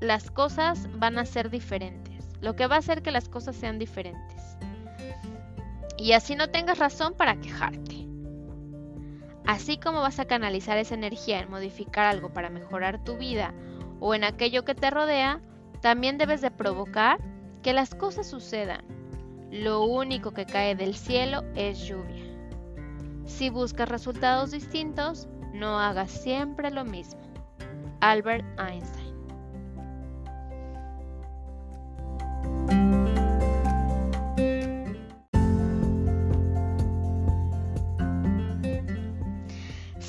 las 0.04 0.30
cosas 0.30 0.90
van 1.00 1.18
a 1.18 1.26
ser 1.26 1.50
diferentes, 1.50 2.26
lo 2.42 2.56
que 2.56 2.68
va 2.68 2.76
a 2.76 2.80
hacer 2.80 3.02
que 3.02 3.12
las 3.12 3.30
cosas 3.30 3.56
sean 3.56 3.80
diferentes. 3.80 4.58
Y 5.98 6.12
así 6.12 6.36
no 6.36 6.50
tengas 6.50 6.78
razón 6.78 7.14
para 7.14 7.40
quejarte. 7.40 8.06
Así 9.46 9.78
como 9.78 10.02
vas 10.02 10.20
a 10.20 10.26
canalizar 10.26 10.78
esa 10.78 10.96
energía 10.96 11.40
en 11.40 11.50
modificar 11.50 12.06
algo 12.06 12.34
para 12.34 12.50
mejorar 12.50 13.04
tu 13.04 13.18
vida 13.18 13.54
o 14.02 14.14
en 14.14 14.26
aquello 14.26 14.66
que 14.66 14.76
te 14.76 14.90
rodea, 14.90 15.40
también 15.82 16.18
debes 16.18 16.42
de 16.42 16.52
provocar 16.52 17.20
que 17.62 17.72
las 17.72 17.96
cosas 17.96 18.28
sucedan. 18.28 18.84
Lo 19.52 19.86
único 19.86 20.32
que 20.32 20.46
cae 20.46 20.76
del 20.76 20.96
cielo 20.96 21.44
es 21.56 21.80
lluvia. 21.80 22.26
Si 23.26 23.50
buscas 23.50 23.88
resultados 23.88 24.52
distintos, 24.52 25.30
no 25.54 25.80
hagas 25.80 26.12
siempre 26.12 26.72
lo 26.72 26.84
mismo. 26.84 27.22
Albert 28.02 28.46
Einstein 28.60 29.03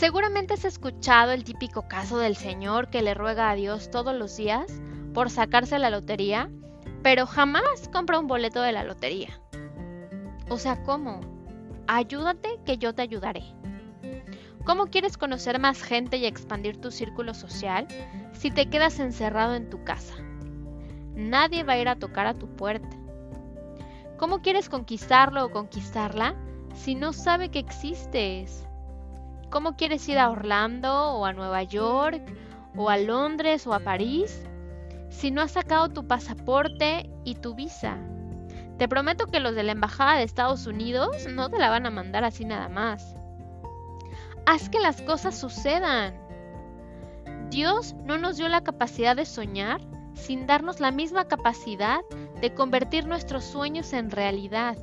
Seguramente 0.05 0.53
has 0.53 0.67
escuchado 0.67 1.33
el 1.33 1.45
típico 1.45 1.89
caso 1.89 2.19
del 2.19 2.37
señor 2.37 2.91
que 2.91 3.01
le 3.01 3.15
ruega 3.15 3.49
a 3.49 3.55
Dios 3.55 3.91
todos 3.91 4.15
los 4.15 4.37
días 4.37 4.71
por 5.15 5.31
sacarse 5.31 5.79
la 5.79 5.89
lotería, 5.89 6.51
pero 7.03 7.27
jamás 7.27 7.89
compra 7.91 8.19
un 8.19 8.27
boleto 8.27 8.61
de 8.61 8.73
la 8.73 8.85
lotería. 8.85 9.41
O 10.51 10.59
sea, 10.59 10.83
¿cómo? 10.83 11.23
Ayúdate 11.87 12.61
que 12.67 12.77
yo 12.77 12.95
te 12.95 13.01
ayudaré. 13.01 13.45
¿Cómo 14.67 14.89
quieres 14.89 15.17
conocer 15.17 15.59
más 15.59 15.83
gente 15.83 16.19
y 16.19 16.27
expandir 16.27 16.79
tu 16.79 16.91
círculo 16.91 17.33
social 17.33 17.89
si 18.35 18.51
te 18.51 18.69
quedas 18.69 19.01
encerrado 19.01 19.55
en 19.55 19.71
tu 19.71 19.85
casa? 19.85 20.17
Nadie 21.15 21.63
va 21.63 21.73
a 21.73 21.79
ir 21.79 21.89
a 21.89 21.97
tocar 21.97 22.27
a 22.27 22.39
tu 22.39 22.55
puerta. 22.57 22.95
¿Cómo 24.19 24.43
quieres 24.43 24.69
conquistarlo 24.69 25.47
o 25.47 25.51
conquistarla 25.51 26.35
si 26.75 26.95
no 26.95 27.15
sabe 27.15 27.49
que 27.49 27.61
existes? 27.61 28.67
¿Cómo 29.55 29.77
quieres 29.77 30.09
ir 30.09 30.19
a 30.19 30.31
Orlando 30.31 31.13
o 31.13 31.25
a 31.25 31.33
Nueva 31.33 31.63
York 31.63 32.21
o 32.75 32.91
a 32.91 32.99
Londres 32.99 33.69
o 33.69 33.73
a 33.73 33.79
París 33.79 34.43
si 35.11 35.31
no 35.31 35.43
has 35.43 35.53
sacado 35.53 35.91
tu 35.91 36.09
pasaporte 36.09 37.09
y 37.23 37.37
tu 37.37 37.55
visa? 37.55 37.97
Te 38.79 38.89
prometo 38.89 39.29
que 39.29 39.39
los 39.39 39.55
de 39.55 39.63
la 39.63 39.71
Embajada 39.71 40.17
de 40.17 40.25
Estados 40.25 40.67
Unidos 40.67 41.29
no 41.29 41.51
te 41.51 41.61
la 41.61 41.71
van 41.71 41.87
a 41.87 41.93
mandar 41.93 42.25
así 42.25 42.45
nada 42.45 42.69
más. 42.69 43.15
Haz 44.45 44.69
que 44.71 44.81
las 44.81 45.01
cosas 45.03 45.39
sucedan. 45.39 46.19
Dios 47.49 47.95
no 48.03 48.19
nos 48.19 48.39
dio 48.39 48.49
la 48.49 48.65
capacidad 48.65 49.15
de 49.15 49.25
soñar 49.25 49.81
sin 50.15 50.49
darnos 50.49 50.81
la 50.81 50.91
misma 50.91 51.29
capacidad 51.29 52.01
de 52.41 52.53
convertir 52.55 53.07
nuestros 53.07 53.45
sueños 53.45 53.93
en 53.93 54.11
realidad. 54.11 54.77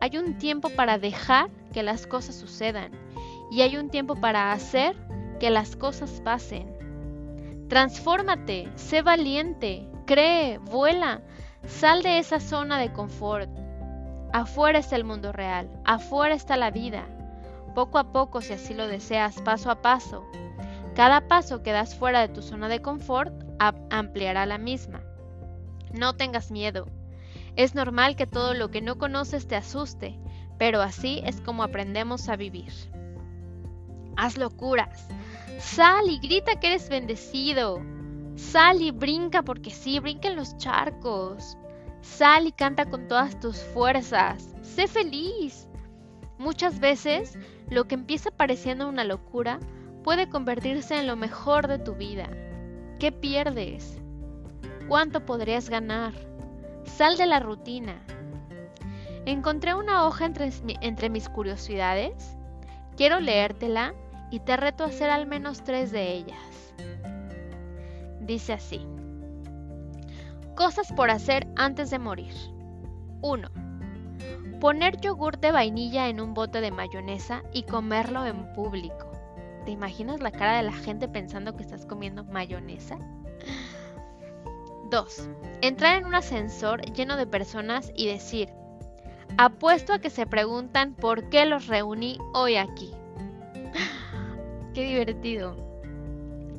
Hay 0.00 0.16
un 0.16 0.38
tiempo 0.38 0.70
para 0.70 0.96
dejar 0.96 1.50
que 1.72 1.82
las 1.82 2.06
cosas 2.06 2.36
sucedan 2.36 3.07
y 3.50 3.62
hay 3.62 3.76
un 3.76 3.90
tiempo 3.90 4.16
para 4.16 4.52
hacer 4.52 4.96
que 5.38 5.50
las 5.50 5.76
cosas 5.76 6.20
pasen. 6.24 6.76
Transfórmate, 7.68 8.70
sé 8.76 9.02
valiente, 9.02 9.88
cree, 10.06 10.58
vuela, 10.58 11.22
sal 11.66 12.02
de 12.02 12.18
esa 12.18 12.40
zona 12.40 12.78
de 12.78 12.92
confort. 12.92 13.50
Afuera 14.32 14.78
está 14.78 14.96
el 14.96 15.04
mundo 15.04 15.32
real, 15.32 15.70
afuera 15.84 16.34
está 16.34 16.56
la 16.56 16.70
vida. 16.70 17.06
Poco 17.74 17.98
a 17.98 18.12
poco, 18.12 18.40
si 18.40 18.52
así 18.52 18.74
lo 18.74 18.86
deseas, 18.86 19.40
paso 19.42 19.70
a 19.70 19.82
paso. 19.82 20.24
Cada 20.94 21.28
paso 21.28 21.62
que 21.62 21.72
das 21.72 21.94
fuera 21.94 22.20
de 22.20 22.28
tu 22.28 22.42
zona 22.42 22.68
de 22.68 22.82
confort 22.82 23.32
ampliará 23.90 24.46
la 24.46 24.58
misma. 24.58 25.02
No 25.92 26.16
tengas 26.16 26.50
miedo. 26.50 26.88
Es 27.54 27.74
normal 27.74 28.16
que 28.16 28.26
todo 28.26 28.54
lo 28.54 28.70
que 28.70 28.80
no 28.80 28.98
conoces 28.98 29.46
te 29.46 29.56
asuste, 29.56 30.18
pero 30.58 30.80
así 30.80 31.22
es 31.24 31.40
como 31.40 31.62
aprendemos 31.62 32.28
a 32.28 32.36
vivir 32.36 32.72
haz 34.18 34.36
locuras. 34.36 35.08
Sal 35.58 36.10
y 36.10 36.18
grita 36.18 36.60
que 36.60 36.66
eres 36.66 36.88
bendecido. 36.88 37.80
Sal 38.36 38.82
y 38.82 38.90
brinca 38.90 39.42
porque 39.42 39.70
sí, 39.70 39.98
brinca 40.00 40.28
en 40.28 40.36
los 40.36 40.56
charcos. 40.58 41.56
Sal 42.02 42.46
y 42.46 42.52
canta 42.52 42.90
con 42.90 43.08
todas 43.08 43.38
tus 43.40 43.62
fuerzas. 43.62 44.54
Sé 44.62 44.86
feliz. 44.86 45.68
Muchas 46.36 46.78
veces 46.78 47.38
lo 47.70 47.86
que 47.86 47.94
empieza 47.94 48.30
pareciendo 48.30 48.88
una 48.88 49.04
locura 49.04 49.58
puede 50.04 50.28
convertirse 50.28 50.98
en 50.98 51.06
lo 51.06 51.16
mejor 51.16 51.66
de 51.68 51.78
tu 51.78 51.94
vida. 51.94 52.28
¿Qué 52.98 53.12
pierdes? 53.12 54.00
¿Cuánto 54.88 55.24
podrías 55.24 55.68
ganar? 55.70 56.12
Sal 56.84 57.16
de 57.16 57.26
la 57.26 57.40
rutina. 57.40 58.00
Encontré 59.26 59.74
una 59.74 60.06
hoja 60.06 60.26
entre, 60.26 60.50
entre 60.80 61.10
mis 61.10 61.28
curiosidades. 61.28 62.36
Quiero 62.96 63.20
leértela 63.20 63.94
y 64.30 64.40
te 64.40 64.56
reto 64.56 64.84
a 64.84 64.88
hacer 64.88 65.10
al 65.10 65.26
menos 65.26 65.62
tres 65.62 65.90
de 65.90 66.12
ellas. 66.12 66.38
Dice 68.20 68.52
así. 68.52 68.86
Cosas 70.54 70.92
por 70.92 71.10
hacer 71.10 71.46
antes 71.56 71.90
de 71.90 71.98
morir. 71.98 72.34
1. 73.22 73.48
Poner 74.60 75.00
yogur 75.00 75.38
de 75.38 75.52
vainilla 75.52 76.08
en 76.08 76.20
un 76.20 76.34
bote 76.34 76.60
de 76.60 76.70
mayonesa 76.70 77.42
y 77.52 77.62
comerlo 77.62 78.26
en 78.26 78.52
público. 78.54 79.12
¿Te 79.64 79.70
imaginas 79.70 80.20
la 80.20 80.32
cara 80.32 80.56
de 80.56 80.64
la 80.64 80.72
gente 80.72 81.08
pensando 81.08 81.56
que 81.56 81.62
estás 81.62 81.86
comiendo 81.86 82.24
mayonesa? 82.24 82.98
2. 84.90 85.28
Entrar 85.62 85.96
en 85.96 86.06
un 86.06 86.14
ascensor 86.14 86.80
lleno 86.92 87.16
de 87.16 87.26
personas 87.26 87.92
y 87.94 88.06
decir, 88.08 88.48
apuesto 89.36 89.92
a 89.92 89.98
que 90.00 90.10
se 90.10 90.26
preguntan 90.26 90.94
por 90.94 91.28
qué 91.28 91.44
los 91.46 91.66
reuní 91.66 92.18
hoy 92.34 92.56
aquí 92.56 92.92
qué 94.78 94.84
divertido. 94.84 95.56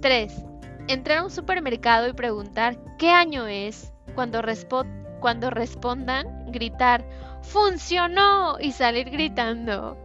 3. 0.02 0.44
Entrar 0.90 1.20
a 1.20 1.24
un 1.24 1.32
supermercado 1.32 2.10
y 2.10 2.14
preguntar 2.14 2.78
qué 2.98 3.12
año 3.12 3.48
es. 3.48 3.94
Cuando, 4.14 4.42
cuando 5.22 5.50
respondan, 5.50 6.52
gritar 6.52 7.06
¡Funcionó! 7.44 8.60
y 8.60 8.74
salir 8.74 9.10
gritando. 9.10 9.98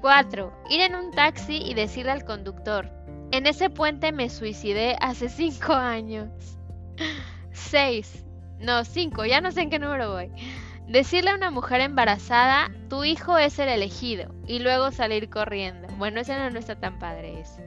4. 0.00 0.52
Ir 0.70 0.80
en 0.80 0.94
un 0.94 1.10
taxi 1.10 1.56
y 1.56 1.74
decirle 1.74 2.12
al 2.12 2.24
conductor 2.24 2.88
En 3.32 3.48
ese 3.48 3.68
puente 3.68 4.12
me 4.12 4.30
suicidé 4.30 4.96
hace 5.00 5.28
cinco 5.28 5.72
años. 5.72 6.28
Seis. 7.50 8.24
No, 8.60 8.84
cinco, 8.84 9.24
ya 9.24 9.40
no 9.40 9.50
sé 9.50 9.62
en 9.62 9.70
qué 9.70 9.80
número 9.80 10.12
voy. 10.12 10.30
Decirle 10.88 11.30
a 11.30 11.34
una 11.34 11.50
mujer 11.50 11.80
embarazada, 11.80 12.70
tu 12.90 13.04
hijo 13.04 13.38
es 13.38 13.58
el 13.58 13.70
elegido, 13.70 14.34
y 14.46 14.58
luego 14.58 14.92
salir 14.92 15.30
corriendo. 15.30 15.88
Bueno, 15.96 16.20
ese 16.20 16.36
no, 16.50 16.58
está 16.58 16.76
tan 16.76 16.98
padre 16.98 17.40
eso. 17.40 17.60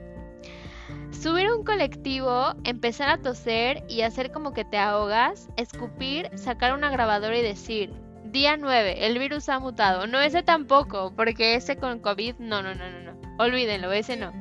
Subir 1.10 1.46
a 1.46 1.56
un 1.56 1.64
colectivo, 1.64 2.54
empezar 2.62 3.08
a 3.08 3.18
toser 3.18 3.82
y 3.88 4.02
hacer 4.02 4.30
como 4.30 4.52
que 4.52 4.64
te 4.64 4.78
ahogas, 4.78 5.48
escupir, 5.56 6.30
sacar 6.38 6.74
una 6.74 6.90
grabadora 6.90 7.36
y 7.36 7.42
decir, 7.42 7.92
día 8.24 8.56
9, 8.56 9.04
el 9.06 9.18
virus 9.18 9.48
ha 9.48 9.58
mutado. 9.58 10.06
No, 10.06 10.20
ese 10.20 10.44
tampoco, 10.44 11.12
porque 11.16 11.56
ese 11.56 11.76
con 11.76 11.98
COVID, 11.98 12.36
no, 12.38 12.62
no, 12.62 12.74
no, 12.74 12.88
no, 12.88 13.00
no. 13.00 13.18
Olvídenlo, 13.38 13.90
ese 13.90 14.16
no. 14.16 14.32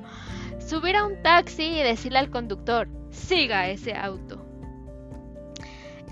Subir 0.60 0.96
a 0.96 1.06
un 1.06 1.22
taxi 1.24 1.64
y 1.64 1.84
decirle 1.84 2.20
al 2.20 2.30
conductor, 2.30 2.88
siga 3.10 3.70
ese 3.70 3.96
auto. 3.96 4.47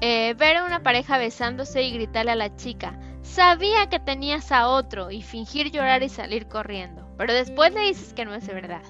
Eh, 0.01 0.33
ver 0.37 0.57
a 0.57 0.65
una 0.65 0.83
pareja 0.83 1.17
besándose 1.17 1.83
y 1.83 1.91
gritarle 1.91 2.31
a 2.31 2.35
la 2.35 2.55
chica, 2.55 2.99
sabía 3.21 3.87
que 3.89 3.99
tenías 3.99 4.51
a 4.51 4.67
otro 4.67 5.09
y 5.09 5.21
fingir 5.21 5.71
llorar 5.71 6.03
y 6.03 6.09
salir 6.09 6.47
corriendo, 6.47 7.07
pero 7.17 7.33
después 7.33 7.73
le 7.73 7.81
dices 7.81 8.13
que 8.13 8.25
no 8.25 8.35
es 8.35 8.45
verdad. 8.47 8.83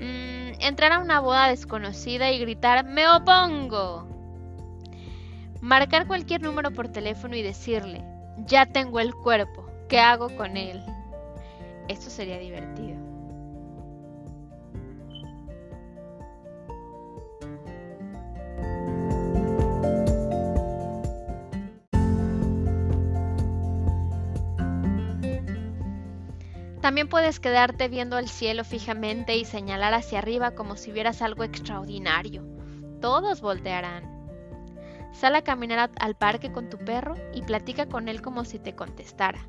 Mm, 0.00 0.60
entrar 0.60 0.92
a 0.92 1.00
una 1.00 1.20
boda 1.20 1.48
desconocida 1.48 2.30
y 2.30 2.38
gritar, 2.38 2.84
me 2.84 3.08
opongo. 3.08 4.06
Marcar 5.60 6.06
cualquier 6.06 6.40
número 6.40 6.70
por 6.70 6.88
teléfono 6.88 7.34
y 7.34 7.42
decirle, 7.42 8.04
ya 8.46 8.66
tengo 8.66 9.00
el 9.00 9.12
cuerpo, 9.12 9.68
¿qué 9.88 9.98
hago 9.98 10.28
con 10.36 10.56
él? 10.56 10.80
Esto 11.88 12.10
sería 12.10 12.38
divertido. 12.38 12.97
También 26.80 27.08
puedes 27.08 27.40
quedarte 27.40 27.88
viendo 27.88 28.18
el 28.18 28.28
cielo 28.28 28.64
fijamente 28.64 29.36
y 29.36 29.44
señalar 29.44 29.94
hacia 29.94 30.20
arriba 30.20 30.52
como 30.52 30.76
si 30.76 30.92
vieras 30.92 31.22
algo 31.22 31.42
extraordinario. 31.42 32.44
Todos 33.00 33.40
voltearán. 33.40 34.04
Sal 35.12 35.34
a 35.34 35.42
caminar 35.42 35.90
al 35.98 36.14
parque 36.14 36.52
con 36.52 36.70
tu 36.70 36.78
perro 36.78 37.16
y 37.34 37.42
platica 37.42 37.86
con 37.86 38.08
él 38.08 38.22
como 38.22 38.44
si 38.44 38.60
te 38.60 38.76
contestara, 38.76 39.40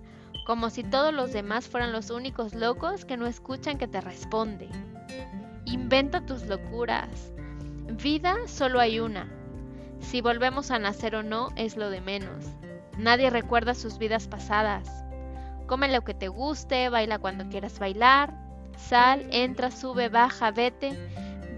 como 0.46 0.72
si 0.72 0.84
todos 0.84 1.14
los 1.14 1.32
demás 1.32 1.68
fueran 1.68 1.92
los 1.92 2.10
únicos 2.10 2.56
locos 2.56 3.06
que 3.06 3.18
no 3.18 3.28
escuchan 3.28 3.78
que 3.78 3.88
te 3.88 4.02
responde. 4.02 4.68
Inventa 5.66 6.26
tus 6.26 6.48
locuras. 6.48 7.32
Vida 8.02 8.36
solo 8.48 8.80
hay 8.80 9.00
una. 9.00 9.30
Si 10.00 10.22
volvemos 10.22 10.72
a 10.72 10.80
nacer 10.80 11.16
o 11.16 11.22
no 11.22 11.50
es 11.56 11.78
lo 11.78 11.92
de 11.92 12.02
menos. 12.02 12.46
Nadie 12.98 13.30
recuerda 13.30 13.76
sus 13.76 14.00
vidas 14.00 14.28
pasadas. 14.28 14.90
Come 15.70 15.88
lo 15.88 16.04
que 16.04 16.16
te 16.16 16.30
guste, 16.30 16.90
baila 16.90 17.20
cuando 17.20 17.48
quieras 17.48 17.78
bailar, 17.78 18.34
sal, 18.76 19.28
entra, 19.30 19.70
sube, 19.70 20.10
baja, 20.10 20.50
vete, 20.50 20.98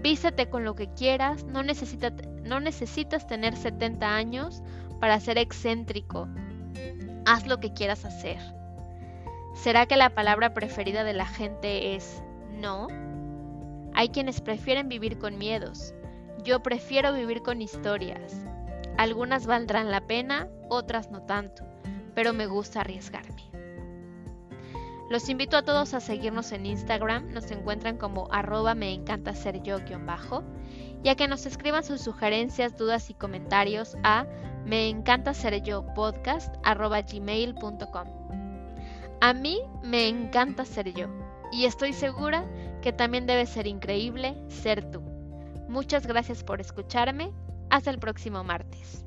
vístete 0.02 0.50
con 0.50 0.64
lo 0.64 0.74
que 0.74 0.92
quieras, 0.92 1.44
no, 1.44 1.62
no 1.62 2.60
necesitas 2.60 3.26
tener 3.26 3.56
70 3.56 4.14
años 4.14 4.62
para 5.00 5.18
ser 5.18 5.38
excéntrico. 5.38 6.28
Haz 7.24 7.46
lo 7.46 7.58
que 7.58 7.72
quieras 7.72 8.04
hacer. 8.04 8.36
¿Será 9.54 9.86
que 9.86 9.96
la 9.96 10.10
palabra 10.10 10.52
preferida 10.52 11.04
de 11.04 11.14
la 11.14 11.26
gente 11.26 11.94
es 11.94 12.22
no? 12.50 12.88
Hay 13.94 14.10
quienes 14.10 14.42
prefieren 14.42 14.90
vivir 14.90 15.18
con 15.18 15.38
miedos. 15.38 15.94
Yo 16.44 16.62
prefiero 16.62 17.14
vivir 17.14 17.40
con 17.40 17.62
historias. 17.62 18.44
Algunas 18.98 19.46
valdrán 19.46 19.90
la 19.90 20.02
pena, 20.02 20.48
otras 20.68 21.10
no 21.10 21.22
tanto, 21.22 21.64
pero 22.14 22.34
me 22.34 22.46
gusta 22.46 22.82
arriesgarme. 22.82 23.51
Los 25.12 25.28
invito 25.28 25.58
a 25.58 25.62
todos 25.62 25.92
a 25.92 26.00
seguirnos 26.00 26.52
en 26.52 26.64
Instagram, 26.64 27.34
nos 27.34 27.50
encuentran 27.50 27.98
como 27.98 28.32
arroba 28.32 28.74
me 28.74 28.94
encanta 28.94 29.34
ser 29.34 29.62
yo 29.62 29.76
bajo, 30.06 30.42
y 31.04 31.10
a 31.10 31.16
que 31.16 31.28
nos 31.28 31.44
escriban 31.44 31.84
sus 31.84 32.00
sugerencias, 32.00 32.78
dudas 32.78 33.10
y 33.10 33.14
comentarios 33.14 33.94
a 34.04 34.24
me 34.64 34.88
encanta 34.88 35.34
ser 35.34 35.62
yo 35.62 35.84
podcast 35.94 36.54
arroba 36.64 37.02
gmail.com. 37.02 38.08
A 39.20 39.34
mí 39.34 39.60
me 39.82 40.08
encanta 40.08 40.64
ser 40.64 40.94
yo 40.94 41.08
y 41.52 41.66
estoy 41.66 41.92
segura 41.92 42.46
que 42.80 42.94
también 42.94 43.26
debe 43.26 43.44
ser 43.44 43.66
increíble 43.66 44.42
ser 44.48 44.90
tú. 44.90 45.02
Muchas 45.68 46.06
gracias 46.06 46.42
por 46.42 46.62
escucharme. 46.62 47.32
Hasta 47.68 47.90
el 47.90 47.98
próximo 47.98 48.44
martes. 48.44 49.04